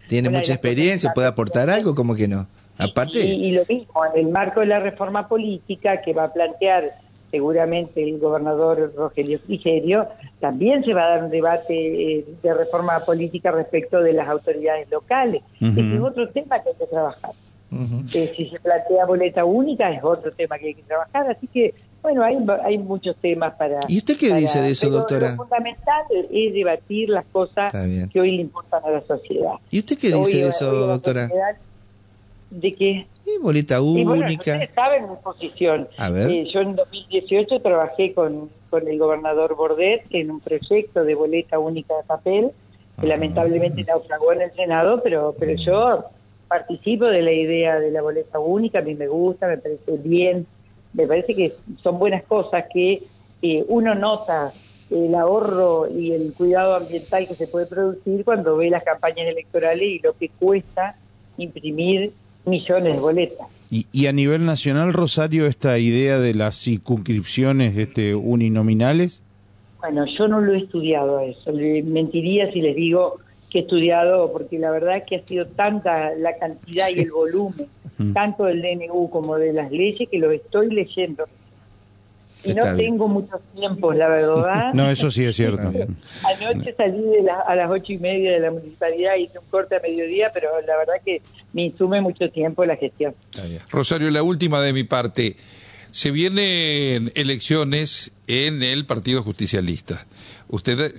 Tiene 0.08 0.30
mucha 0.30 0.54
experiencia, 0.54 1.12
puede 1.13 1.28
aportar 1.28 1.70
algo, 1.70 1.93
como 1.96 2.15
que 2.15 2.28
no. 2.28 2.48
Aparte. 2.80 3.20
y 3.20 3.52
lo 3.52 3.63
mismo, 3.67 4.06
en 4.13 4.28
el 4.28 4.32
marco 4.32 4.60
de 4.60 4.67
la 4.67 4.80
reforma 4.80 5.28
política 5.28 6.02
que 6.02 6.13
va 6.13 6.26
a 6.26 6.34
plantear 6.34 6.91
seguramente 7.31 8.03
el 8.03 8.19
gobernador 8.19 8.93
Rogelio 8.95 9.39
Frigerio, 9.39 10.07
también 10.39 10.83
se 10.83 10.93
va 10.93 11.05
a 11.05 11.09
dar 11.09 11.23
un 11.25 11.31
debate 11.31 11.73
eh, 12.19 12.25
de 12.41 12.53
reforma 12.53 12.99
política 12.99 13.51
respecto 13.51 14.01
de 14.01 14.13
las 14.13 14.27
autoridades 14.27 14.89
locales. 14.89 15.43
Ese 15.59 15.95
es 15.95 16.01
otro 16.01 16.29
tema 16.29 16.61
que 16.61 16.69
hay 16.69 16.75
que 16.75 16.85
trabajar. 16.85 17.31
Eh, 18.13 18.31
si 18.35 18.49
se 18.49 18.59
plantea 18.59 19.05
boleta 19.05 19.43
única 19.43 19.91
es 19.91 20.01
otro 20.01 20.31
tema 20.31 20.57
que 20.57 20.67
hay 20.67 20.73
que 20.73 20.83
trabajar, 20.83 21.29
así 21.29 21.47
que 21.47 21.73
bueno, 22.01 22.23
hay, 22.23 22.37
hay 22.63 22.77
muchos 22.77 23.17
temas 23.17 23.53
para... 23.55 23.79
¿Y 23.89 23.97
usted 23.97 24.17
qué 24.17 24.33
dice 24.33 24.61
de 24.61 24.69
eso, 24.69 24.89
doctora? 24.89 25.31
Lo 25.31 25.37
fundamental 25.37 26.03
es 26.31 26.53
debatir 26.53 27.09
las 27.09 27.25
cosas 27.25 27.73
que 28.13 28.21
hoy 28.21 28.37
le 28.37 28.43
importan 28.43 28.81
a 28.85 28.91
la 28.91 29.01
sociedad. 29.01 29.55
¿Y 29.69 29.79
usted 29.79 29.97
qué 29.97 30.13
dice 30.13 30.37
de 30.37 30.47
eso, 30.47 30.71
doctora? 30.71 31.29
¿De 32.49 32.73
qué? 32.73 33.07
Boleta 33.41 33.81
única. 33.81 34.53
ustedes 34.53 34.69
saben 34.73 35.09
mi 35.09 35.15
posición. 35.17 35.87
A 35.97 36.09
ver. 36.09 36.29
Eh, 36.29 36.47
yo 36.53 36.61
en 36.61 36.75
2018 36.75 37.61
trabajé 37.61 38.13
con, 38.13 38.49
con 38.69 38.87
el 38.87 38.97
gobernador 38.97 39.55
Bordet 39.55 40.05
en 40.11 40.31
un 40.31 40.39
proyecto 40.39 41.03
de 41.03 41.15
boleta 41.15 41.59
única 41.59 41.95
de 41.95 42.03
papel, 42.03 42.51
que 42.99 43.05
ah. 43.05 43.09
lamentablemente 43.09 43.83
naufragó 43.83 44.33
en 44.33 44.41
el 44.41 44.53
Senado, 44.53 45.01
pero, 45.03 45.35
pero 45.37 45.53
yo 45.55 46.05
participo 46.47 47.05
de 47.05 47.21
la 47.21 47.31
idea 47.31 47.79
de 47.79 47.91
la 47.91 48.01
boleta 48.01 48.39
única, 48.39 48.79
a 48.79 48.81
mí 48.81 48.95
me 48.95 49.07
gusta, 49.07 49.47
me 49.47 49.57
parece 49.57 49.97
bien, 49.97 50.47
me 50.93 51.05
parece 51.05 51.35
que 51.35 51.53
son 51.83 51.99
buenas 51.99 52.23
cosas 52.23 52.65
que 52.73 53.03
eh, 53.41 53.65
uno 53.67 53.93
nota 53.93 54.53
el 54.89 55.13
ahorro 55.15 55.87
y 55.89 56.13
el 56.13 56.33
cuidado 56.33 56.75
ambiental 56.75 57.27
que 57.27 57.35
se 57.35 57.47
puede 57.47 57.65
producir 57.65 58.23
cuando 58.23 58.55
ve 58.55 58.69
las 58.69 58.83
campañas 58.83 59.27
electorales 59.27 59.83
y 59.83 59.99
lo 59.99 60.13
que 60.13 60.29
cuesta 60.29 60.95
imprimir 61.37 62.13
millones 62.47 62.93
de 62.93 62.99
boletas. 62.99 63.47
Y, 63.69 64.05
a 64.07 64.13
nivel 64.13 64.45
nacional, 64.45 64.93
Rosario, 64.93 65.45
esta 65.45 65.77
idea 65.77 66.19
de 66.19 66.33
las 66.33 66.55
circunscripciones 66.55 67.75
este, 67.75 68.15
uninominales. 68.15 69.21
Bueno, 69.79 70.05
yo 70.17 70.29
no 70.29 70.39
lo 70.39 70.53
he 70.53 70.60
estudiado 70.60 71.19
eso. 71.19 71.51
Le 71.51 71.83
mentiría 71.83 72.49
si 72.53 72.62
les 72.62 72.77
digo 72.77 73.19
que 73.49 73.60
he 73.60 73.62
estudiado, 73.63 74.31
porque 74.31 74.57
la 74.57 74.71
verdad 74.71 74.97
es 74.97 75.03
que 75.03 75.17
ha 75.17 75.21
sido 75.23 75.47
tanta 75.47 76.15
la 76.15 76.38
cantidad 76.38 76.88
y 76.95 77.01
el 77.01 77.12
volumen, 77.12 77.67
tanto 78.13 78.45
del 78.45 78.62
DNU 78.62 79.10
como 79.10 79.36
de 79.36 79.51
las 79.51 79.69
leyes, 79.69 80.07
que 80.10 80.17
lo 80.17 80.31
estoy 80.31 80.73
leyendo 80.73 81.25
y 82.43 82.54
no 82.54 82.76
tengo 82.76 83.08
mucho 83.08 83.39
tiempo, 83.56 83.93
la 83.93 84.08
verdad. 84.08 84.63
No, 84.73 84.89
eso 84.89 85.10
sí 85.12 85.23
es 85.23 85.36
cierto. 85.36 85.62
Anoche 85.67 86.73
salí 86.76 87.04
a 87.47 87.56
las 87.56 87.69
ocho 87.69 87.93
y 87.93 87.97
media 87.97 88.34
de 88.34 88.39
la 88.39 88.52
municipalidad, 88.52 89.15
hice 89.15 89.39
un 89.39 89.45
corte 89.50 89.76
a 89.76 89.80
mediodía, 89.80 90.30
pero 90.34 90.50
la 90.65 90.78
verdad 90.78 90.95
que 91.04 91.21
me 91.54 91.63
insume 91.63 92.02
mucho 92.02 92.30
tiempo 92.30 92.65
la 92.65 92.76
gestión. 92.76 93.15
Rosario, 93.69 94.10
la 94.10 94.23
última 94.23 94.62
de 94.62 94.73
mi 94.73 94.84
parte. 94.84 95.36
Se 95.91 96.12
vienen 96.12 97.12
elecciones 97.15 98.12
en 98.28 98.62
el 98.62 98.86
Partido 98.86 99.23
Justicialista. 99.23 100.06
Usted 100.50 100.93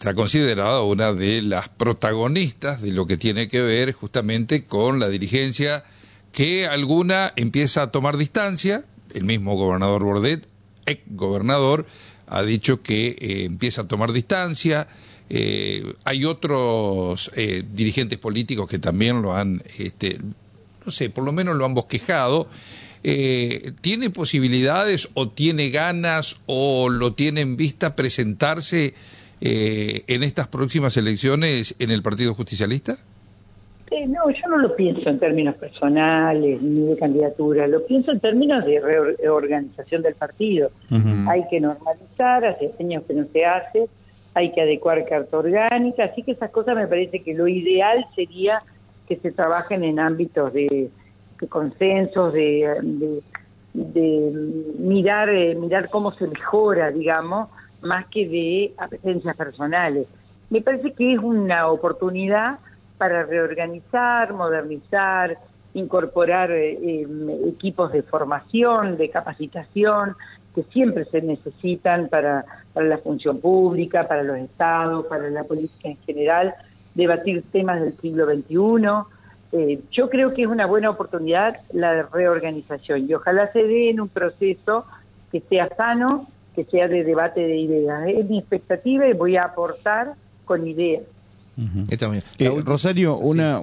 se 0.00 0.08
ha 0.08 0.14
considerado 0.14 0.86
una 0.86 1.12
de 1.12 1.42
las 1.42 1.68
protagonistas 1.68 2.80
de 2.80 2.92
lo 2.92 3.06
que 3.06 3.16
tiene 3.16 3.48
que 3.48 3.60
ver 3.60 3.92
justamente 3.92 4.64
con 4.64 5.00
la 5.00 5.08
dirigencia 5.08 5.84
que 6.32 6.66
alguna 6.66 7.32
empieza 7.36 7.82
a 7.82 7.90
tomar 7.90 8.16
distancia, 8.16 8.84
el 9.12 9.24
mismo 9.24 9.56
gobernador 9.56 10.04
Bordet 10.04 10.46
ex 10.88 11.02
gobernador, 11.06 11.86
ha 12.26 12.42
dicho 12.42 12.82
que 12.82 13.08
eh, 13.08 13.44
empieza 13.44 13.82
a 13.82 13.88
tomar 13.88 14.12
distancia. 14.12 14.88
Eh, 15.30 15.94
hay 16.04 16.24
otros 16.24 17.30
eh, 17.36 17.62
dirigentes 17.72 18.18
políticos 18.18 18.68
que 18.68 18.78
también 18.78 19.22
lo 19.22 19.34
han, 19.36 19.62
este, 19.78 20.18
no 20.84 20.92
sé, 20.92 21.10
por 21.10 21.24
lo 21.24 21.32
menos 21.32 21.56
lo 21.56 21.64
han 21.64 21.74
bosquejado. 21.74 22.48
¿Tiene 23.00 24.10
posibilidades 24.10 25.08
o 25.14 25.28
tiene 25.28 25.70
ganas 25.70 26.36
o 26.46 26.90
lo 26.90 27.14
tiene 27.14 27.40
en 27.40 27.56
vista 27.56 27.94
presentarse 27.94 28.92
en 29.40 30.22
estas 30.24 30.48
próximas 30.48 30.96
elecciones 30.96 31.76
en 31.78 31.92
el 31.92 32.02
Partido 32.02 32.34
Justicialista? 32.34 32.98
No, 34.08 34.30
yo 34.30 34.48
no 34.48 34.58
lo 34.58 34.76
pienso 34.76 35.08
en 35.08 35.18
términos 35.18 35.54
personales 35.56 36.60
ni 36.60 36.86
de 36.88 36.96
candidatura, 36.98 37.66
lo 37.66 37.84
pienso 37.86 38.12
en 38.12 38.20
términos 38.20 38.64
de 38.64 38.80
reorganización 38.80 40.02
del 40.02 40.14
partido. 40.14 40.70
Hay 41.28 41.46
que 41.48 41.60
normalizar, 41.60 42.44
hace 42.44 42.72
años 42.80 43.04
que 43.06 43.14
no 43.14 43.26
se 43.32 43.44
hace, 43.44 43.88
hay 44.34 44.52
que 44.52 44.60
adecuar 44.60 45.04
carta 45.06 45.38
orgánica, 45.38 46.04
así 46.04 46.22
que 46.22 46.32
esas 46.32 46.50
cosas 46.50 46.76
me 46.76 46.86
parece 46.86 47.22
que 47.22 47.34
lo 47.34 47.48
ideal 47.48 48.06
sería 48.14 48.58
que 49.06 49.16
se 49.16 49.32
trabajen 49.32 49.84
en 49.84 49.98
ámbitos 49.98 50.52
de, 50.52 50.90
consensos, 51.48 52.32
de, 52.32 53.22
mirar, 54.78 55.30
eh, 55.30 55.54
mirar 55.54 55.88
cómo 55.88 56.10
se 56.12 56.26
mejora, 56.26 56.90
digamos, 56.90 57.48
más 57.80 58.06
que 58.06 58.28
de 58.28 58.72
apetencias 58.76 59.36
personales. 59.36 60.06
Me 60.50 60.60
parece 60.60 60.92
que 60.92 61.14
es 61.14 61.18
una 61.18 61.68
oportunidad 61.68 62.58
para 62.98 63.24
reorganizar, 63.24 64.32
modernizar, 64.34 65.38
incorporar 65.74 66.50
eh, 66.50 67.02
em, 67.02 67.48
equipos 67.48 67.92
de 67.92 68.02
formación, 68.02 68.96
de 68.96 69.08
capacitación, 69.08 70.16
que 70.54 70.64
siempre 70.64 71.04
se 71.04 71.22
necesitan 71.22 72.08
para, 72.08 72.44
la 72.74 72.98
función 72.98 73.40
pública, 73.40 74.06
para 74.06 74.22
los 74.22 74.38
estados, 74.38 75.06
para 75.06 75.30
la 75.30 75.44
política 75.44 75.88
en 75.88 75.96
general, 75.98 76.54
debatir 76.94 77.44
temas 77.50 77.80
del 77.80 77.96
siglo 77.98 78.26
XXI. 78.26 79.06
Eh, 79.52 79.80
yo 79.90 80.10
creo 80.10 80.34
que 80.34 80.42
es 80.42 80.48
una 80.48 80.66
buena 80.66 80.90
oportunidad 80.90 81.56
la 81.72 82.02
reorganización 82.02 83.08
y 83.08 83.14
ojalá 83.14 83.50
se 83.52 83.62
dé 83.64 83.90
en 83.90 84.00
un 84.00 84.08
proceso 84.08 84.84
que 85.32 85.40
sea 85.40 85.68
sano, 85.76 86.26
que 86.54 86.64
sea 86.64 86.88
de 86.88 87.04
debate 87.04 87.40
de 87.40 87.56
ideas. 87.56 88.08
Es 88.08 88.28
mi 88.28 88.38
expectativa 88.38 89.06
y 89.06 89.12
voy 89.12 89.36
a 89.36 89.42
aportar 89.42 90.14
con 90.44 90.66
ideas. 90.66 91.02
Eh, 92.38 92.50
Rosario, 92.64 93.16
una, 93.16 93.60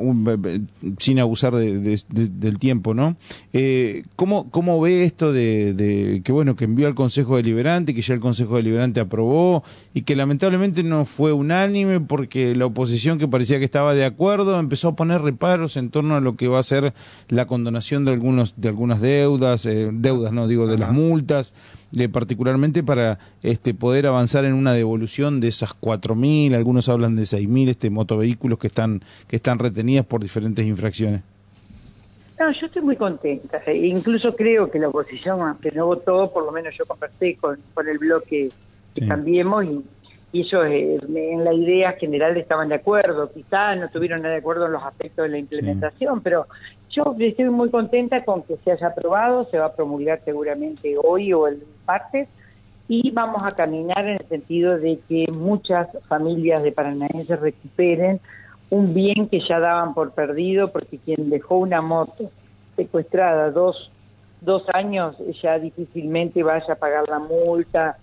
sin 0.99 1.19
abusar 1.19 1.53
del 1.53 2.59
tiempo, 2.59 2.93
¿no? 2.93 3.15
Eh, 3.53 4.03
¿cómo, 4.17 4.49
¿Cómo 4.49 4.81
ve 4.81 5.05
esto 5.05 5.31
de, 5.31 6.21
que 6.23 6.31
bueno 6.33 6.57
que 6.57 6.65
envió 6.65 6.87
al 6.87 6.95
Consejo 6.95 7.37
Deliberante, 7.37 7.95
que 7.95 8.01
ya 8.01 8.13
el 8.13 8.19
Consejo 8.19 8.57
Deliberante 8.57 8.99
aprobó 8.99 9.63
y 9.93 10.01
que 10.01 10.15
lamentablemente 10.15 10.83
no 10.83 11.05
fue 11.05 11.31
unánime 11.31 12.01
porque 12.01 12.53
la 12.55 12.65
oposición 12.65 13.17
que 13.17 13.29
parecía 13.29 13.59
que 13.59 13.65
estaba 13.65 13.93
de 13.93 14.03
acuerdo 14.03 14.59
empezó 14.59 14.89
a 14.89 14.95
poner 14.95 15.21
reparos 15.21 15.77
en 15.77 15.89
torno 15.89 16.15
a 16.15 16.21
lo 16.21 16.35
que 16.35 16.49
va 16.49 16.59
a 16.59 16.63
ser 16.63 16.93
la 17.29 17.47
condonación 17.47 18.03
de 18.03 18.11
algunos 18.11 18.55
de 18.57 18.67
algunas 18.67 18.99
deudas, 18.99 19.65
eh, 19.65 19.89
deudas, 19.93 20.33
no 20.33 20.47
digo 20.47 20.67
de 20.67 20.77
las 20.77 20.91
multas 20.91 21.53
particularmente 22.11 22.83
para 22.83 23.19
este, 23.41 23.73
poder 23.73 24.07
avanzar 24.07 24.45
en 24.45 24.53
una 24.53 24.73
devolución 24.73 25.39
de 25.39 25.47
esas 25.47 25.71
4.000, 25.79 26.55
algunos 26.55 26.89
hablan 26.89 27.15
de 27.15 27.23
6.000 27.23 27.69
este, 27.69 27.89
motovehículos 27.89 28.59
que 28.59 28.67
están, 28.67 29.01
que 29.27 29.37
están 29.37 29.59
retenidas 29.59 30.05
por 30.05 30.21
diferentes 30.21 30.65
infracciones. 30.65 31.21
No, 32.39 32.51
yo 32.51 32.65
estoy 32.65 32.81
muy 32.81 32.97
contenta. 32.97 33.61
E 33.65 33.87
incluso 33.87 34.35
creo 34.35 34.69
que 34.69 34.77
la 34.77 34.89
oposición, 34.89 35.41
aunque 35.41 35.71
no 35.71 35.85
votó, 35.85 36.31
por 36.31 36.45
lo 36.45 36.51
menos 36.51 36.75
yo 36.77 36.85
conversé 36.85 37.35
con, 37.35 37.57
con 37.73 37.87
el 37.87 37.97
bloque 37.97 38.49
que 38.93 39.07
Cambiemos 39.07 39.65
y, 39.65 39.83
ellos 40.33 40.65
eh, 40.65 40.99
en 41.15 41.45
la 41.45 41.53
idea 41.53 41.93
general 41.93 42.35
estaban 42.35 42.67
de 42.67 42.75
acuerdo. 42.75 43.31
Quizás 43.31 43.77
no 43.77 43.85
estuvieron 43.85 44.21
de 44.21 44.35
acuerdo 44.35 44.65
en 44.65 44.73
los 44.73 44.83
aspectos 44.83 45.23
de 45.23 45.29
la 45.29 45.37
implementación, 45.37 46.19
pero 46.21 46.47
yo 46.95 47.15
estoy 47.19 47.49
muy 47.49 47.69
contenta 47.69 48.23
con 48.23 48.43
que 48.43 48.55
se 48.57 48.71
haya 48.71 48.87
aprobado, 48.87 49.43
se 49.45 49.59
va 49.59 49.65
a 49.65 49.73
promulgar 49.73 50.21
seguramente 50.23 50.95
hoy 51.01 51.33
o 51.33 51.47
el 51.47 51.61
martes 51.85 52.29
y 52.87 53.11
vamos 53.11 53.43
a 53.43 53.51
caminar 53.51 54.07
en 54.07 54.17
el 54.21 54.27
sentido 54.29 54.77
de 54.77 54.99
que 55.09 55.27
muchas 55.31 55.89
familias 56.07 56.63
de 56.63 56.71
paranaenses 56.71 57.39
recuperen 57.39 58.21
un 58.69 58.93
bien 58.93 59.27
que 59.27 59.41
ya 59.41 59.59
daban 59.59 59.93
por 59.93 60.11
perdido 60.11 60.71
porque 60.71 60.97
quien 60.97 61.29
dejó 61.29 61.57
una 61.57 61.81
moto 61.81 62.31
secuestrada 62.75 63.51
dos, 63.51 63.91
dos 64.41 64.63
años 64.73 65.15
ya 65.41 65.59
difícilmente 65.59 66.43
vaya 66.43 66.73
a 66.73 66.77
pagar 66.77 67.09
la 67.09 67.19
multa, 67.19 67.97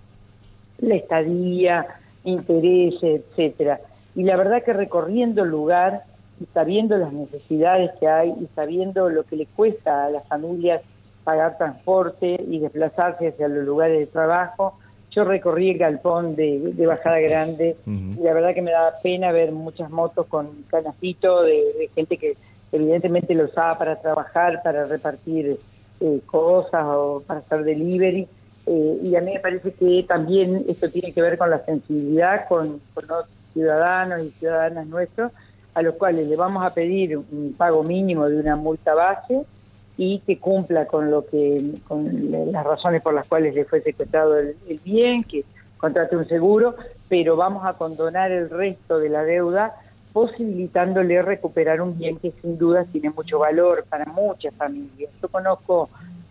la 0.78 0.94
estadía, 0.96 1.86
intereses, 2.24 3.22
etcétera. 3.30 3.80
Y 4.14 4.24
la 4.24 4.36
verdad 4.36 4.62
que 4.62 4.72
recorriendo 4.72 5.44
el 5.44 5.50
lugar 5.50 6.02
y 6.42 6.46
sabiendo 6.52 6.96
las 6.98 7.12
necesidades 7.12 7.92
que 8.00 8.08
hay 8.08 8.30
y 8.30 8.48
sabiendo 8.54 9.08
lo 9.08 9.22
que 9.22 9.36
le 9.36 9.46
cuesta 9.46 10.06
a 10.06 10.10
las 10.10 10.26
familias 10.26 10.82
pagar 11.24 11.56
transporte 11.56 12.42
y 12.48 12.58
desplazarse 12.58 13.28
hacia 13.28 13.46
los 13.46 13.64
lugares 13.64 14.00
de 14.00 14.06
trabajo, 14.06 14.76
yo 15.12 15.24
recorrí 15.24 15.70
el 15.70 15.78
galpón 15.78 16.34
de, 16.34 16.74
Bajada 16.86 17.20
Grande 17.20 17.76
y 17.86 18.20
la 18.20 18.32
verdad 18.32 18.54
que 18.54 18.62
me 18.62 18.72
da 18.72 18.94
pena 19.02 19.30
ver 19.30 19.52
muchas 19.52 19.90
motos 19.90 20.26
con 20.26 20.48
canacito 20.68 21.42
de, 21.42 21.90
gente 21.94 22.16
que 22.16 22.36
evidentemente 22.72 23.34
lo 23.34 23.44
usaba 23.44 23.78
para 23.78 24.00
trabajar, 24.00 24.62
para 24.64 24.84
repartir 24.84 25.58
eh, 26.00 26.20
cosas 26.26 26.84
o 26.86 27.22
para 27.24 27.40
hacer 27.40 27.62
delivery. 27.62 28.26
Eh, 28.66 28.98
y 29.02 29.14
a 29.14 29.20
mí 29.20 29.34
me 29.34 29.40
parece 29.40 29.72
que 29.72 30.04
también 30.08 30.64
esto 30.68 30.88
tiene 30.88 31.12
que 31.12 31.20
ver 31.20 31.36
con 31.36 31.50
la 31.50 31.64
sensibilidad 31.64 32.48
con, 32.48 32.80
con 32.94 33.06
los 33.06 33.26
ciudadanos 33.52 34.24
y 34.24 34.30
ciudadanas 34.30 34.86
nuestros 34.86 35.30
a 35.74 35.82
los 35.82 35.96
cuales 35.96 36.28
le 36.28 36.36
vamos 36.36 36.64
a 36.64 36.74
pedir 36.74 37.16
un 37.16 37.54
pago 37.56 37.82
mínimo 37.82 38.28
de 38.28 38.38
una 38.38 38.56
multa 38.56 38.94
base 38.94 39.42
y 39.96 40.20
que 40.20 40.38
cumpla 40.38 40.86
con 40.86 41.10
lo 41.10 41.26
que 41.26 41.74
con 41.86 42.30
las 42.52 42.64
razones 42.64 43.02
por 43.02 43.14
las 43.14 43.26
cuales 43.26 43.54
le 43.54 43.64
fue 43.64 43.80
secuestrado 43.80 44.38
el, 44.38 44.56
bien, 44.84 45.24
que 45.24 45.44
contrate 45.76 46.16
un 46.16 46.26
seguro, 46.26 46.76
pero 47.08 47.36
vamos 47.36 47.64
a 47.64 47.74
condonar 47.74 48.32
el 48.32 48.50
resto 48.50 48.98
de 48.98 49.08
la 49.08 49.24
deuda 49.24 49.74
posibilitándole 50.12 51.22
recuperar 51.22 51.80
un 51.80 51.96
bien 51.96 52.18
que 52.18 52.32
sin 52.42 52.58
duda 52.58 52.84
tiene 52.84 53.10
mucho 53.10 53.38
valor 53.38 53.84
para 53.88 54.04
muchas 54.04 54.54
familias. 54.54 55.10
Yo 55.20 55.28
conozco 55.28 55.88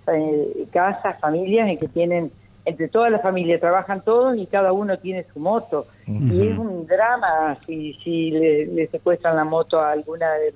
eh, 0.07 0.67
casas, 0.71 1.19
familias 1.19 1.67
en 1.67 1.77
que 1.77 1.87
tienen 1.87 2.31
entre 2.65 2.87
todas 2.87 3.11
las 3.11 3.21
familias 3.21 3.59
trabajan 3.59 4.01
todos 4.01 4.37
y 4.37 4.45
cada 4.45 4.71
uno 4.71 4.97
tiene 4.97 5.25
su 5.33 5.39
moto. 5.39 5.87
Y 6.05 6.47
es 6.47 6.57
un 6.57 6.85
drama 6.85 7.57
si, 7.65 7.93
si 8.03 8.31
le, 8.31 8.87
secuestran 8.87 9.35
la 9.35 9.43
moto 9.43 9.79
a 9.79 9.91
alguna 9.91 10.31
de, 10.33 10.53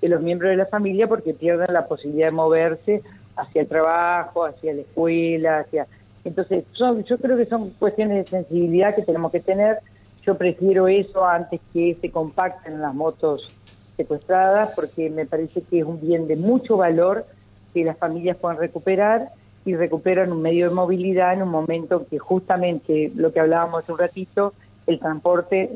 de 0.00 0.08
los 0.08 0.22
miembros 0.22 0.50
de 0.50 0.56
la 0.56 0.66
familia 0.66 1.08
porque 1.08 1.34
pierden 1.34 1.72
la 1.72 1.86
posibilidad 1.86 2.28
de 2.28 2.32
moverse 2.32 3.02
hacia 3.36 3.62
el 3.62 3.68
trabajo, 3.68 4.44
hacia 4.44 4.74
la 4.74 4.82
escuela, 4.82 5.58
hacia 5.60 5.86
Entonces, 6.24 6.64
yo 6.76 7.18
creo 7.18 7.36
que 7.36 7.46
son 7.46 7.70
cuestiones 7.70 8.24
de 8.24 8.30
sensibilidad 8.30 8.94
que 8.94 9.02
tenemos 9.02 9.32
que 9.32 9.40
tener. 9.40 9.78
Yo 10.24 10.36
prefiero 10.36 10.88
eso 10.88 11.24
antes 11.24 11.60
que 11.72 11.96
se 12.00 12.10
compacten 12.10 12.80
las 12.80 12.94
motos 12.94 13.52
secuestradas, 13.96 14.72
porque 14.76 15.10
me 15.10 15.26
parece 15.26 15.62
que 15.62 15.80
es 15.80 15.84
un 15.84 16.00
bien 16.00 16.28
de 16.28 16.36
mucho 16.36 16.76
valor 16.76 17.26
que 17.74 17.84
las 17.84 17.96
familias 17.98 18.36
puedan 18.36 18.58
recuperar 18.58 19.30
y 19.64 19.74
recuperan 19.76 20.32
un 20.32 20.42
medio 20.42 20.68
de 20.68 20.74
movilidad 20.74 21.34
en 21.34 21.42
un 21.42 21.50
momento 21.50 22.06
que 22.08 22.18
justamente 22.18 23.12
lo 23.14 23.32
que 23.32 23.40
hablábamos 23.40 23.82
hace 23.82 23.92
un 23.92 23.98
ratito, 23.98 24.54
el 24.86 24.98
transporte 24.98 25.70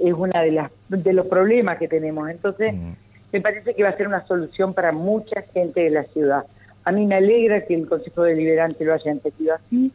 es 0.00 0.14
una 0.14 0.40
de 0.42 0.52
las 0.52 0.70
de 0.88 1.12
los 1.12 1.26
problemas 1.26 1.78
que 1.78 1.88
tenemos. 1.88 2.30
Entonces, 2.30 2.74
me 3.32 3.40
parece 3.40 3.74
que 3.74 3.82
va 3.82 3.90
a 3.90 3.96
ser 3.96 4.08
una 4.08 4.26
solución 4.26 4.72
para 4.72 4.92
mucha 4.92 5.42
gente 5.42 5.82
de 5.82 5.90
la 5.90 6.04
ciudad. 6.04 6.44
A 6.84 6.92
mí 6.92 7.04
me 7.04 7.16
alegra 7.16 7.66
que 7.66 7.74
el 7.74 7.86
Consejo 7.86 8.22
Deliberante 8.22 8.84
lo 8.84 8.94
haya 8.94 9.10
entendido 9.10 9.54
así. 9.54 9.92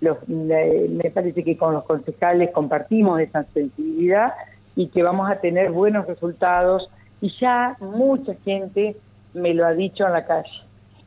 me 0.00 1.10
parece 1.10 1.42
que 1.42 1.56
con 1.56 1.74
los 1.74 1.84
concejales 1.84 2.50
compartimos 2.50 3.20
esa 3.20 3.44
sensibilidad 3.54 4.34
y 4.76 4.88
que 4.88 5.02
vamos 5.02 5.30
a 5.30 5.40
tener 5.40 5.72
buenos 5.72 6.06
resultados. 6.06 6.88
Y 7.20 7.32
ya 7.40 7.76
mucha 7.80 8.34
gente 8.44 8.94
me 9.32 9.54
lo 9.54 9.66
ha 9.66 9.72
dicho 9.72 10.06
en 10.06 10.12
la 10.12 10.26
calle. 10.26 10.63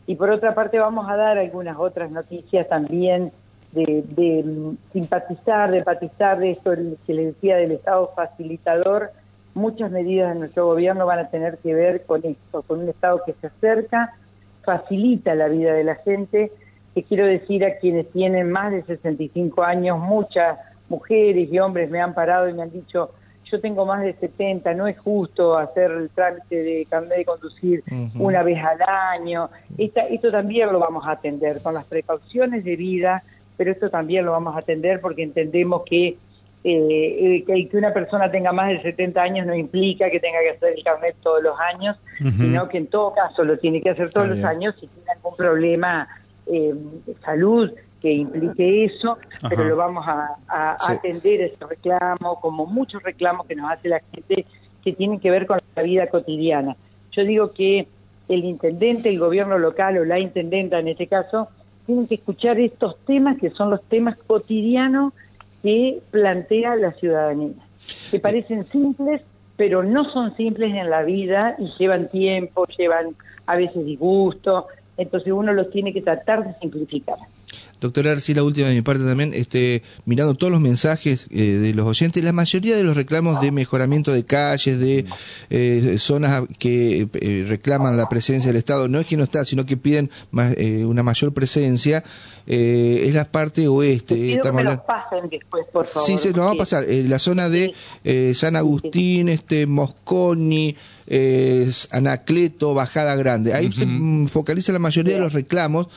Y 0.07 0.15
por 0.15 0.31
otra 0.31 0.55
parte 0.55 0.79
vamos 0.79 1.07
a 1.09 1.15
dar 1.15 1.37
algunas 1.37 1.77
otras 1.77 2.09
noticias 2.09 2.67
también 2.67 3.31
de, 3.73 4.03
de 4.07 4.73
simpatizar, 4.93 5.69
de 5.69 5.79
empatizar 5.79 6.39
de 6.39 6.51
esto 6.51 6.71
que 7.05 7.13
le 7.13 7.25
decía 7.27 7.57
del 7.57 7.73
Estado 7.73 8.11
facilitador. 8.15 9.11
Muchas 9.53 9.91
medidas 9.91 10.33
de 10.33 10.39
nuestro 10.39 10.65
gobierno 10.65 11.05
van 11.05 11.19
a 11.19 11.29
tener 11.29 11.57
que 11.57 11.73
ver 11.73 12.05
con 12.05 12.25
esto, 12.25 12.61
con 12.63 12.79
un 12.79 12.89
Estado 12.89 13.21
que 13.25 13.33
se 13.33 13.47
acerca 13.47 14.15
facilita 14.67 15.33
la 15.33 15.47
vida 15.47 15.73
de 15.73 15.85
la 15.85 15.95
gente, 15.95 16.51
que 16.93 17.01
quiero 17.01 17.25
decir 17.25 17.63
a 17.63 17.77
quienes 17.77 18.11
tienen 18.11 18.51
más 18.51 18.73
de 18.73 18.83
65 18.83 19.63
años, 19.63 19.97
muchas 19.97 20.59
mujeres 20.89 21.47
y 21.49 21.57
hombres 21.57 21.89
me 21.89 22.01
han 22.01 22.13
parado 22.13 22.49
y 22.49 22.53
me 22.53 22.63
han 22.63 22.71
dicho, 22.71 23.11
yo 23.49 23.59
tengo 23.59 23.85
más 23.85 24.03
de 24.03 24.13
70, 24.13 24.73
no 24.73 24.87
es 24.87 24.97
justo 24.97 25.57
hacer 25.57 25.91
el 25.91 26.09
trámite 26.09 26.55
de 26.55 26.85
carnet 26.89 27.19
de 27.19 27.25
conducir 27.25 27.83
una 28.15 28.43
vez 28.43 28.63
al 28.63 28.81
año. 28.81 29.49
esto 29.77 30.31
también 30.31 30.71
lo 30.71 30.79
vamos 30.79 31.05
a 31.05 31.11
atender 31.11 31.61
con 31.61 31.73
las 31.73 31.85
precauciones 31.85 32.63
de 32.63 32.75
vida, 32.75 33.23
pero 33.55 33.71
esto 33.71 33.89
también 33.89 34.25
lo 34.25 34.31
vamos 34.31 34.55
a 34.55 34.59
atender 34.59 35.01
porque 35.01 35.23
entendemos 35.23 35.83
que 35.85 36.17
eh, 36.63 37.45
que, 37.45 37.77
una 37.77 37.93
persona 37.93 38.29
tenga 38.29 38.51
más 38.51 38.69
de 38.69 38.81
70 38.81 39.21
años 39.21 39.47
no 39.47 39.55
implica 39.55 40.09
que 40.09 40.19
tenga 40.19 40.39
que 40.41 40.49
hacer 40.49 40.73
el 40.75 40.83
carnet 40.83 41.15
todos 41.21 41.41
los 41.41 41.57
años, 41.59 41.95
sino 42.17 42.67
que 42.67 42.79
en 42.79 42.87
todo 42.87 43.13
caso 43.13 43.45
lo 43.45 43.57
tiene 43.57 43.81
que 43.81 43.91
hacer 43.91 44.09
todos 44.09 44.27
los 44.27 44.43
años 44.43 44.75
si 44.79 44.87
tiene 44.87 45.11
algún 45.11 45.35
problema 45.37 46.07
eh, 46.47 46.73
de 47.05 47.15
salud 47.23 47.71
que 48.01 48.11
implique 48.11 48.85
eso, 48.85 49.17
pero 49.49 49.63
lo 49.65 49.75
vamos 49.75 50.05
a, 50.07 50.37
atender 50.79 51.41
ese 51.41 51.65
reclamo, 51.65 52.39
como 52.39 52.65
muchos 52.65 53.01
reclamos 53.03 53.47
que 53.47 53.55
nos 53.55 53.71
hace 53.71 53.89
la 53.89 54.01
gente 54.11 54.45
que 54.83 54.93
tienen 54.93 55.19
que 55.19 55.31
ver 55.31 55.47
con 55.47 55.59
la 55.75 55.81
vida 55.81 56.07
cotidiana. 56.07 56.75
Yo 57.11 57.23
digo 57.23 57.51
que 57.51 57.87
el 58.29 58.45
intendente, 58.45 59.09
el 59.09 59.19
gobierno 59.19 59.57
local 59.57 59.97
o 59.97 60.05
la 60.05 60.19
intendenta 60.19 60.79
en 60.79 60.89
este 60.89 61.07
caso, 61.07 61.49
tienen 61.85 62.07
que 62.07 62.15
escuchar 62.15 62.59
estos 62.59 62.97
temas 63.05 63.37
que 63.37 63.49
son 63.49 63.69
los 63.69 63.81
temas 63.83 64.17
cotidianos 64.27 65.13
que 65.63 65.99
plantea 66.11 66.75
la 66.75 66.91
ciudadanía, 66.93 67.53
que 68.11 68.19
parecen 68.19 68.65
simples, 68.65 69.21
pero 69.55 69.83
no 69.83 70.11
son 70.11 70.35
simples 70.35 70.75
en 70.75 70.89
la 70.89 71.03
vida 71.03 71.55
y 71.57 71.71
llevan 71.79 72.09
tiempo, 72.09 72.65
llevan 72.77 73.15
a 73.47 73.55
veces 73.55 73.85
disgusto, 73.85 74.67
entonces 74.97 75.31
uno 75.33 75.53
los 75.53 75.69
tiene 75.71 75.93
que 75.93 76.01
tratar 76.01 76.45
de 76.45 76.53
simplificar. 76.59 77.17
Doctora 77.79 78.11
Arci, 78.11 78.33
la 78.33 78.43
última 78.43 78.67
de 78.67 78.73
mi 78.73 78.81
parte 78.81 79.03
también, 79.03 79.33
este, 79.35 79.83
mirando 80.05 80.33
todos 80.33 80.51
los 80.51 80.61
mensajes 80.61 81.27
eh, 81.29 81.43
de 81.43 81.73
los 81.75 81.85
oyentes, 81.85 82.23
la 82.23 82.31
mayoría 82.31 82.75
de 82.75 82.83
los 82.83 82.97
reclamos 82.97 83.39
de 83.39 83.51
mejoramiento 83.51 84.11
de 84.11 84.25
calles, 84.25 84.79
de 84.79 85.05
eh, 85.51 85.97
zonas 85.99 86.45
que 86.57 87.07
eh, 87.13 87.45
reclaman 87.47 87.95
la 87.95 88.09
presencia 88.09 88.49
del 88.49 88.57
Estado, 88.57 88.87
no 88.87 88.99
es 88.99 89.05
que 89.05 89.15
no 89.15 89.23
está, 89.23 89.45
sino 89.45 89.65
que 89.65 89.77
piden 89.77 90.09
una 90.31 91.03
mayor 91.03 91.33
presencia, 91.33 92.03
es 92.47 93.13
la 93.13 93.25
parte 93.25 93.67
oeste. 93.67 94.15
que 94.15 94.51
me 94.51 94.77
pasen 94.77 95.29
después, 95.29 95.65
por 95.71 95.85
favor. 95.85 96.07
Sí, 96.07 96.17
se 96.17 96.29
nos 96.29 96.47
va 96.47 96.51
a 96.51 96.55
pasar. 96.55 96.85
la 96.87 97.19
zona 97.19 97.49
de 97.49 97.73
San 98.33 98.55
Agustín, 98.55 99.29
este 99.29 99.67
Mosconi, 99.67 100.75
Anacleto, 101.91 102.73
Bajada 102.73 103.15
Grande. 103.15 103.53
Ahí 103.53 103.71
se 103.71 103.85
mm, 103.85 104.27
focaliza 104.27 104.71
la 104.71 104.79
mayoría 104.79 105.15
de 105.15 105.21
los 105.21 105.33
reclamos. 105.33 105.87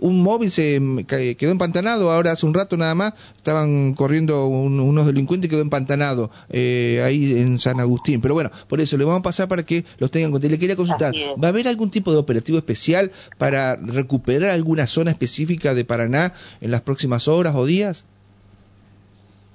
un 0.00 0.22
móvil 0.22 0.50
se 0.50 0.80
quedó 1.06 1.50
empantanado, 1.50 2.10
ahora 2.10 2.32
hace 2.32 2.46
un 2.46 2.54
rato 2.54 2.76
nada 2.76 2.94
más 2.94 3.14
estaban 3.36 3.94
corriendo 3.94 4.46
unos 4.46 5.06
delincuentes 5.06 5.48
y 5.48 5.50
quedó 5.50 5.62
empantanado 5.62 6.30
eh, 6.50 7.02
ahí 7.04 7.38
en 7.38 7.58
San 7.58 7.80
Agustín. 7.80 8.20
Pero 8.20 8.34
bueno, 8.34 8.50
por 8.68 8.80
eso 8.80 8.96
le 8.96 9.04
vamos 9.04 9.20
a 9.20 9.22
pasar 9.22 9.48
para 9.48 9.64
que 9.64 9.84
los 9.98 10.10
tengan 10.10 10.26
en 10.26 10.30
cuenta. 10.32 10.48
Le 10.48 10.58
quería 10.58 10.76
consultar, 10.76 11.14
¿va 11.42 11.48
a 11.48 11.50
haber 11.50 11.68
algún 11.68 11.90
tipo 11.90 12.12
de 12.12 12.18
operativo 12.18 12.58
especial 12.58 13.10
para 13.38 13.76
recuperar 13.76 14.50
alguna 14.50 14.86
zona 14.86 15.10
específica 15.10 15.74
de 15.74 15.84
Paraná 15.84 16.32
en 16.60 16.70
las 16.70 16.82
próximas 16.82 17.28
horas 17.28 17.54
o 17.54 17.64
días? 17.64 18.04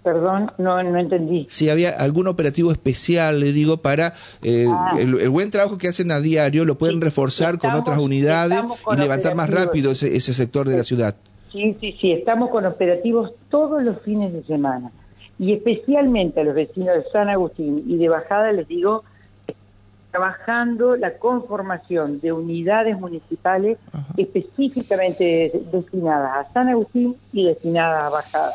Perdón, 0.04 0.52
no, 0.58 0.84
no 0.84 1.00
entendí. 1.00 1.46
Si 1.50 1.70
había 1.70 1.92
algún 1.92 2.28
operativo 2.28 2.72
especial, 2.72 3.40
le 3.40 3.54
digo, 3.54 3.78
para 3.78 4.14
eh, 4.42 4.66
ah. 4.70 4.92
el, 5.00 5.30
buen 5.30 5.50
trabajo 5.50 5.78
que 5.78 5.88
hacen 5.88 6.12
a 6.12 6.20
diario, 6.20 6.66
lo 6.66 6.78
pueden 6.78 7.00
reforzar 7.00 7.58
con 7.58 7.72
otras 7.72 8.00
unidades 8.00 8.62
y 8.92 8.96
levantar 8.98 9.36
más 9.36 9.50
rápido 9.50 9.92
ese, 9.92 10.16
ese 10.16 10.34
sector 10.34 10.68
de 10.68 10.78
la 10.78 10.84
ciudad. 10.84 11.16
Sí, 11.54 11.78
sí, 11.80 11.96
sí, 12.02 12.12
estamos 12.12 12.50
con 12.50 12.66
operativos 12.66 13.32
todos 13.50 13.84
los 13.84 14.02
fines 14.02 14.34
de 14.34 14.44
semana. 14.44 14.92
Y 15.40 15.54
especialmente 15.54 16.42
a 16.42 16.44
los 16.44 16.56
vecinos 16.56 16.96
de 16.96 17.04
San 17.12 17.30
Agustín 17.30 17.84
y 17.88 17.98
de 17.98 18.10
Bajada 18.10 18.52
les 18.52 18.68
digo, 18.68 19.04
trabajando 20.12 20.96
la 20.96 21.18
conformación 21.18 22.20
de 22.20 22.32
unidades 22.34 23.00
municipales 23.00 23.80
específicamente 24.16 25.52
destinadas 25.72 26.48
a 26.48 26.54
San 26.54 26.70
Agustín 26.70 27.16
y 27.32 27.46
destinadas 27.46 28.04
a 28.04 28.10
Bajada. 28.10 28.54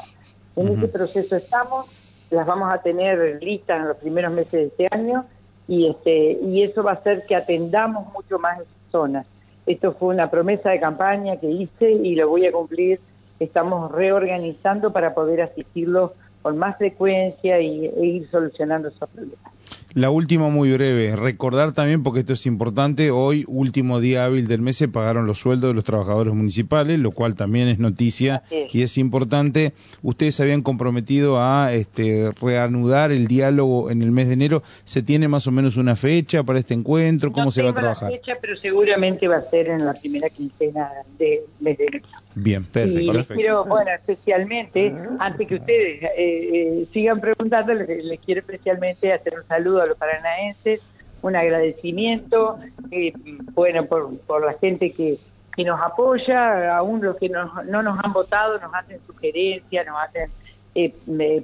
En 0.58 0.76
ese 0.76 0.88
proceso 0.88 1.36
estamos, 1.36 1.86
las 2.30 2.44
vamos 2.44 2.72
a 2.72 2.82
tener 2.82 3.40
listas 3.40 3.80
en 3.80 3.88
los 3.88 3.96
primeros 3.96 4.32
meses 4.32 4.52
de 4.52 4.64
este 4.64 4.88
año 4.90 5.24
y 5.68 5.88
este 5.88 6.32
y 6.42 6.62
eso 6.62 6.82
va 6.82 6.92
a 6.92 6.94
hacer 6.94 7.24
que 7.26 7.36
atendamos 7.36 8.12
mucho 8.12 8.40
más 8.40 8.58
esas 8.58 8.72
zonas. 8.90 9.26
Esto 9.66 9.92
fue 9.92 10.14
una 10.14 10.30
promesa 10.30 10.70
de 10.70 10.80
campaña 10.80 11.36
que 11.36 11.48
hice 11.48 11.92
y 11.92 12.16
lo 12.16 12.28
voy 12.28 12.46
a 12.46 12.52
cumplir. 12.52 12.98
Estamos 13.38 13.92
reorganizando 13.92 14.92
para 14.92 15.14
poder 15.14 15.42
asistirlos 15.42 16.10
con 16.42 16.58
más 16.58 16.76
frecuencia 16.76 17.60
y, 17.60 17.86
e 17.86 18.06
ir 18.06 18.28
solucionando 18.28 18.88
esos 18.88 19.08
problemas. 19.10 19.57
La 19.98 20.10
última 20.10 20.48
muy 20.48 20.72
breve, 20.72 21.16
recordar 21.16 21.72
también, 21.72 22.04
porque 22.04 22.20
esto 22.20 22.34
es 22.34 22.46
importante, 22.46 23.10
hoy, 23.10 23.44
último 23.48 23.98
día 23.98 24.26
hábil 24.26 24.46
del 24.46 24.62
mes, 24.62 24.76
se 24.76 24.86
pagaron 24.86 25.26
los 25.26 25.40
sueldos 25.40 25.70
de 25.70 25.74
los 25.74 25.82
trabajadores 25.82 26.32
municipales, 26.34 27.00
lo 27.00 27.10
cual 27.10 27.34
también 27.34 27.66
es 27.66 27.80
noticia 27.80 28.44
y 28.72 28.82
es 28.82 28.96
importante. 28.96 29.72
Ustedes 30.04 30.36
se 30.36 30.44
habían 30.44 30.62
comprometido 30.62 31.40
a 31.40 31.74
este, 31.74 32.30
reanudar 32.40 33.10
el 33.10 33.26
diálogo 33.26 33.90
en 33.90 34.02
el 34.02 34.12
mes 34.12 34.28
de 34.28 34.34
enero. 34.34 34.62
¿Se 34.84 35.02
tiene 35.02 35.26
más 35.26 35.48
o 35.48 35.50
menos 35.50 35.76
una 35.76 35.96
fecha 35.96 36.44
para 36.44 36.60
este 36.60 36.74
encuentro? 36.74 37.32
¿Cómo 37.32 37.50
se 37.50 37.64
va 37.64 37.70
a 37.70 37.74
trabajar? 37.74 38.12
fecha, 38.12 38.34
pero 38.40 38.56
seguramente 38.56 39.26
va 39.26 39.38
a 39.38 39.50
ser 39.50 39.66
en 39.66 39.84
la 39.84 39.94
primera 39.94 40.30
quincena 40.30 40.92
del 41.18 41.40
mes 41.58 41.76
de 41.76 41.86
enero. 41.86 42.08
Bien, 42.40 42.64
perfecto. 42.64 43.34
Y 43.34 43.36
quiero, 43.36 43.64
bueno, 43.64 43.90
especialmente, 43.90 44.94
antes 45.18 45.48
que 45.48 45.56
ustedes 45.56 46.02
eh, 46.02 46.10
eh, 46.16 46.86
sigan 46.92 47.20
preguntando, 47.20 47.74
les, 47.74 48.20
quiero 48.20 48.40
especialmente 48.40 49.12
hacer 49.12 49.34
un 49.40 49.46
saludo 49.48 49.82
a 49.82 49.86
los 49.86 49.98
paranaenses, 49.98 50.80
un 51.22 51.34
agradecimiento, 51.34 52.60
eh, 52.92 53.12
bueno, 53.54 53.86
por, 53.86 54.16
por 54.20 54.46
la 54.46 54.52
gente 54.54 54.92
que, 54.92 55.18
que 55.56 55.64
nos 55.64 55.80
apoya, 55.80 56.76
aún 56.76 57.02
los 57.02 57.16
que 57.16 57.28
no, 57.28 57.52
no 57.64 57.82
nos 57.82 57.98
han 58.04 58.12
votado 58.12 58.60
nos 58.60 58.72
hacen 58.72 59.00
sugerencias, 59.04 59.84
nos 59.86 59.96
hacen 60.00 60.30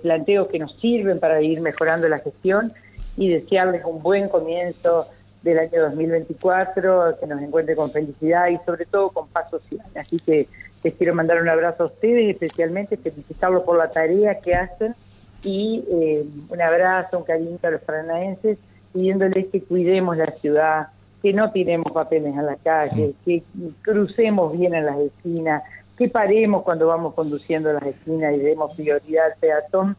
planteos 0.00 0.46
que 0.46 0.60
nos 0.60 0.78
sirven 0.78 1.18
para 1.18 1.42
ir 1.42 1.60
mejorando 1.60 2.08
la 2.08 2.20
gestión 2.20 2.72
y 3.16 3.30
desearles 3.30 3.84
un 3.84 4.00
buen 4.00 4.28
comienzo 4.28 5.08
del 5.42 5.58
año 5.58 5.82
2024, 5.82 7.18
que 7.18 7.26
nos 7.26 7.42
encuentre 7.42 7.74
con 7.74 7.90
felicidad 7.90 8.48
y 8.48 8.58
sobre 8.64 8.86
todo 8.86 9.10
con 9.10 9.26
paz 9.28 9.50
social. 9.50 9.84
Así 9.94 10.18
que 10.18 10.46
les 10.84 10.94
quiero 10.94 11.14
mandar 11.14 11.40
un 11.40 11.48
abrazo 11.48 11.84
a 11.84 11.86
ustedes, 11.86 12.34
especialmente 12.34 12.98
felicitarlos 12.98 13.62
por 13.62 13.78
la 13.78 13.90
tarea 13.90 14.38
que 14.38 14.54
hacen 14.54 14.94
y 15.42 15.82
eh, 15.90 16.24
un 16.48 16.60
abrazo, 16.60 17.18
un 17.18 17.24
cariño 17.24 17.58
a 17.62 17.70
los 17.70 17.80
paranaenses, 17.80 18.58
pidiéndoles 18.92 19.46
que 19.46 19.62
cuidemos 19.62 20.16
la 20.16 20.30
ciudad, 20.32 20.88
que 21.22 21.32
no 21.32 21.50
tiremos 21.52 21.90
papeles 21.90 22.34
en 22.34 22.44
la 22.44 22.56
calle, 22.56 23.14
que 23.24 23.42
crucemos 23.80 24.56
bien 24.56 24.74
en 24.74 24.84
las 24.84 24.98
esquinas, 24.98 25.62
que 25.96 26.08
paremos 26.08 26.62
cuando 26.62 26.86
vamos 26.86 27.14
conduciendo 27.14 27.72
las 27.72 27.84
esquinas 27.84 28.34
y 28.34 28.38
demos 28.40 28.74
prioridad 28.74 29.26
al 29.26 29.38
peatón, 29.40 29.96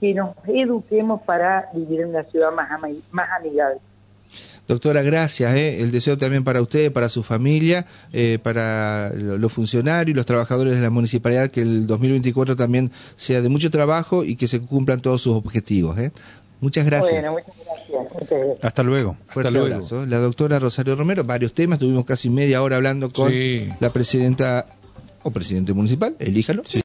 que 0.00 0.14
nos 0.14 0.30
eduquemos 0.48 1.22
para 1.22 1.68
vivir 1.72 2.00
en 2.00 2.08
una 2.08 2.24
ciudad 2.24 2.52
más, 2.52 2.68
más 3.12 3.28
amigable. 3.38 3.80
Doctora, 4.66 5.02
gracias. 5.02 5.54
¿eh? 5.54 5.82
El 5.82 5.90
deseo 5.90 6.16
también 6.16 6.42
para 6.44 6.62
usted, 6.62 6.92
para 6.92 7.08
su 7.08 7.22
familia, 7.22 7.86
eh, 8.12 8.38
para 8.42 9.10
los 9.14 9.52
funcionarios 9.52 10.14
y 10.14 10.16
los 10.16 10.26
trabajadores 10.26 10.76
de 10.76 10.82
la 10.82 10.90
municipalidad, 10.90 11.50
que 11.50 11.62
el 11.62 11.86
2024 11.86 12.56
también 12.56 12.90
sea 13.16 13.42
de 13.42 13.48
mucho 13.48 13.70
trabajo 13.70 14.24
y 14.24 14.36
que 14.36 14.48
se 14.48 14.60
cumplan 14.60 15.00
todos 15.00 15.22
sus 15.22 15.36
objetivos. 15.36 15.98
¿eh? 15.98 16.12
Muchas 16.60 16.86
gracias. 16.86 17.12
Bueno, 17.12 17.32
muchas 17.32 17.54
gracias. 17.64 18.58
Hasta 18.62 18.82
luego. 18.82 19.16
Hasta 19.28 19.50
luego. 19.50 20.06
La 20.06 20.18
doctora 20.18 20.58
Rosario 20.58 20.96
Romero, 20.96 21.24
varios 21.24 21.52
temas, 21.52 21.78
tuvimos 21.78 22.06
casi 22.06 22.30
media 22.30 22.62
hora 22.62 22.76
hablando 22.76 23.10
con 23.10 23.30
la 23.80 23.92
presidenta 23.92 24.66
o 25.24 25.30
presidente 25.30 25.72
municipal, 25.72 26.14
elíjalo. 26.18 26.62